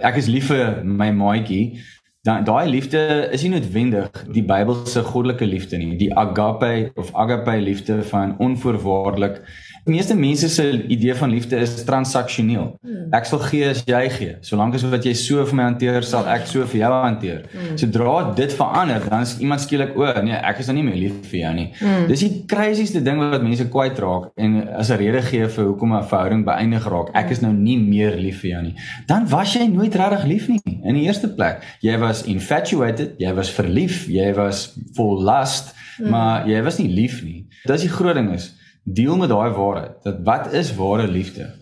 ek 0.00 0.16
is 0.16 0.26
lief 0.26 0.48
vir 0.50 0.80
my 0.84 1.10
maatjie, 1.10 1.80
dan 2.22 2.44
daai 2.44 2.68
liefde 2.68 3.00
is 3.32 3.42
nie 3.42 3.52
noodwendig 3.54 4.24
die 4.28 4.44
Bybelse 4.44 5.02
goddelike 5.08 5.46
liefde 5.48 5.78
nie, 5.80 5.94
die 5.96 6.10
agape 6.12 6.90
of 7.00 7.14
agape 7.16 7.54
liefde 7.64 8.02
van 8.10 8.34
onvoorwaardelik 8.38 9.40
meeste 9.90 10.14
mense 10.14 10.48
se 10.48 10.64
idee 10.88 11.14
van 11.14 11.30
liefde 11.30 11.58
is 11.60 11.72
transaksioneel. 11.84 12.66
Hmm. 12.80 13.08
Ek 13.16 13.26
sal 13.28 13.42
gee 13.44 13.68
as 13.70 13.82
jy 13.88 14.02
gee. 14.14 14.36
Solank 14.46 14.76
as 14.78 14.84
wat 14.88 15.06
jy 15.06 15.12
so 15.18 15.44
vir 15.48 15.58
my 15.58 15.66
hanteer, 15.66 16.06
sal 16.06 16.28
ek 16.30 16.46
so 16.50 16.66
vir 16.70 16.80
jou 16.80 16.90
hanteer. 16.94 17.40
Hmm. 17.52 17.78
Sodra 17.80 18.14
dit 18.38 18.54
verander, 18.58 19.06
dan 19.10 19.26
is 19.26 19.36
iemand 19.42 19.64
skielik 19.64 19.96
o, 19.98 20.06
nee, 20.26 20.36
ek 20.36 20.62
is 20.62 20.70
nou 20.70 20.76
nie 20.78 20.84
meer 20.86 20.98
lief 21.00 21.16
vir 21.30 21.40
jou 21.40 21.54
nie. 21.56 21.66
Hmm. 21.80 22.06
Dis 22.10 22.24
die 22.24 22.30
craziest 22.50 22.98
ding 23.04 23.22
wat 23.22 23.44
mense 23.44 23.66
kwyt 23.72 23.98
raak 24.02 24.30
en 24.40 24.60
as 24.78 24.90
'n 24.90 25.00
rede 25.02 25.22
gee 25.30 25.48
vir 25.48 25.64
hoekom 25.64 25.96
'n 25.96 26.08
verhouding 26.12 26.44
beëindig 26.46 26.86
raak. 26.86 27.10
Ek 27.14 27.30
is 27.30 27.42
nou 27.42 27.52
nie 27.52 27.78
meer 27.78 28.16
lief 28.16 28.40
vir 28.42 28.50
jou 28.50 28.62
nie. 28.62 28.76
Dan 29.06 29.28
was 29.28 29.54
jy 29.54 29.66
nooit 29.66 29.94
regtig 29.94 30.24
lief 30.26 30.48
nie 30.48 30.80
in 30.84 30.94
die 30.94 31.06
eerste 31.06 31.28
plek. 31.28 31.62
Jy 31.80 31.98
was 31.98 32.22
infatuated, 32.22 33.18
jy 33.18 33.32
was 33.34 33.50
verlief, 33.50 34.06
jy 34.08 34.32
was 34.34 34.72
vol 34.94 35.22
lust, 35.22 35.74
hmm. 35.98 36.10
maar 36.10 36.46
jy 36.48 36.62
was 36.62 36.78
nie 36.78 36.88
lief 36.88 37.22
nie. 37.22 37.46
Dis 37.66 37.82
die 37.82 37.92
groot 37.92 38.14
ding 38.14 38.32
is 38.32 38.54
deel 38.82 39.16
met 39.16 39.28
daai 39.28 39.50
waarheid 39.52 40.02
dat 40.02 40.22
wat 40.24 40.52
is 40.52 40.74
ware 40.74 41.08
liefde 41.08 41.59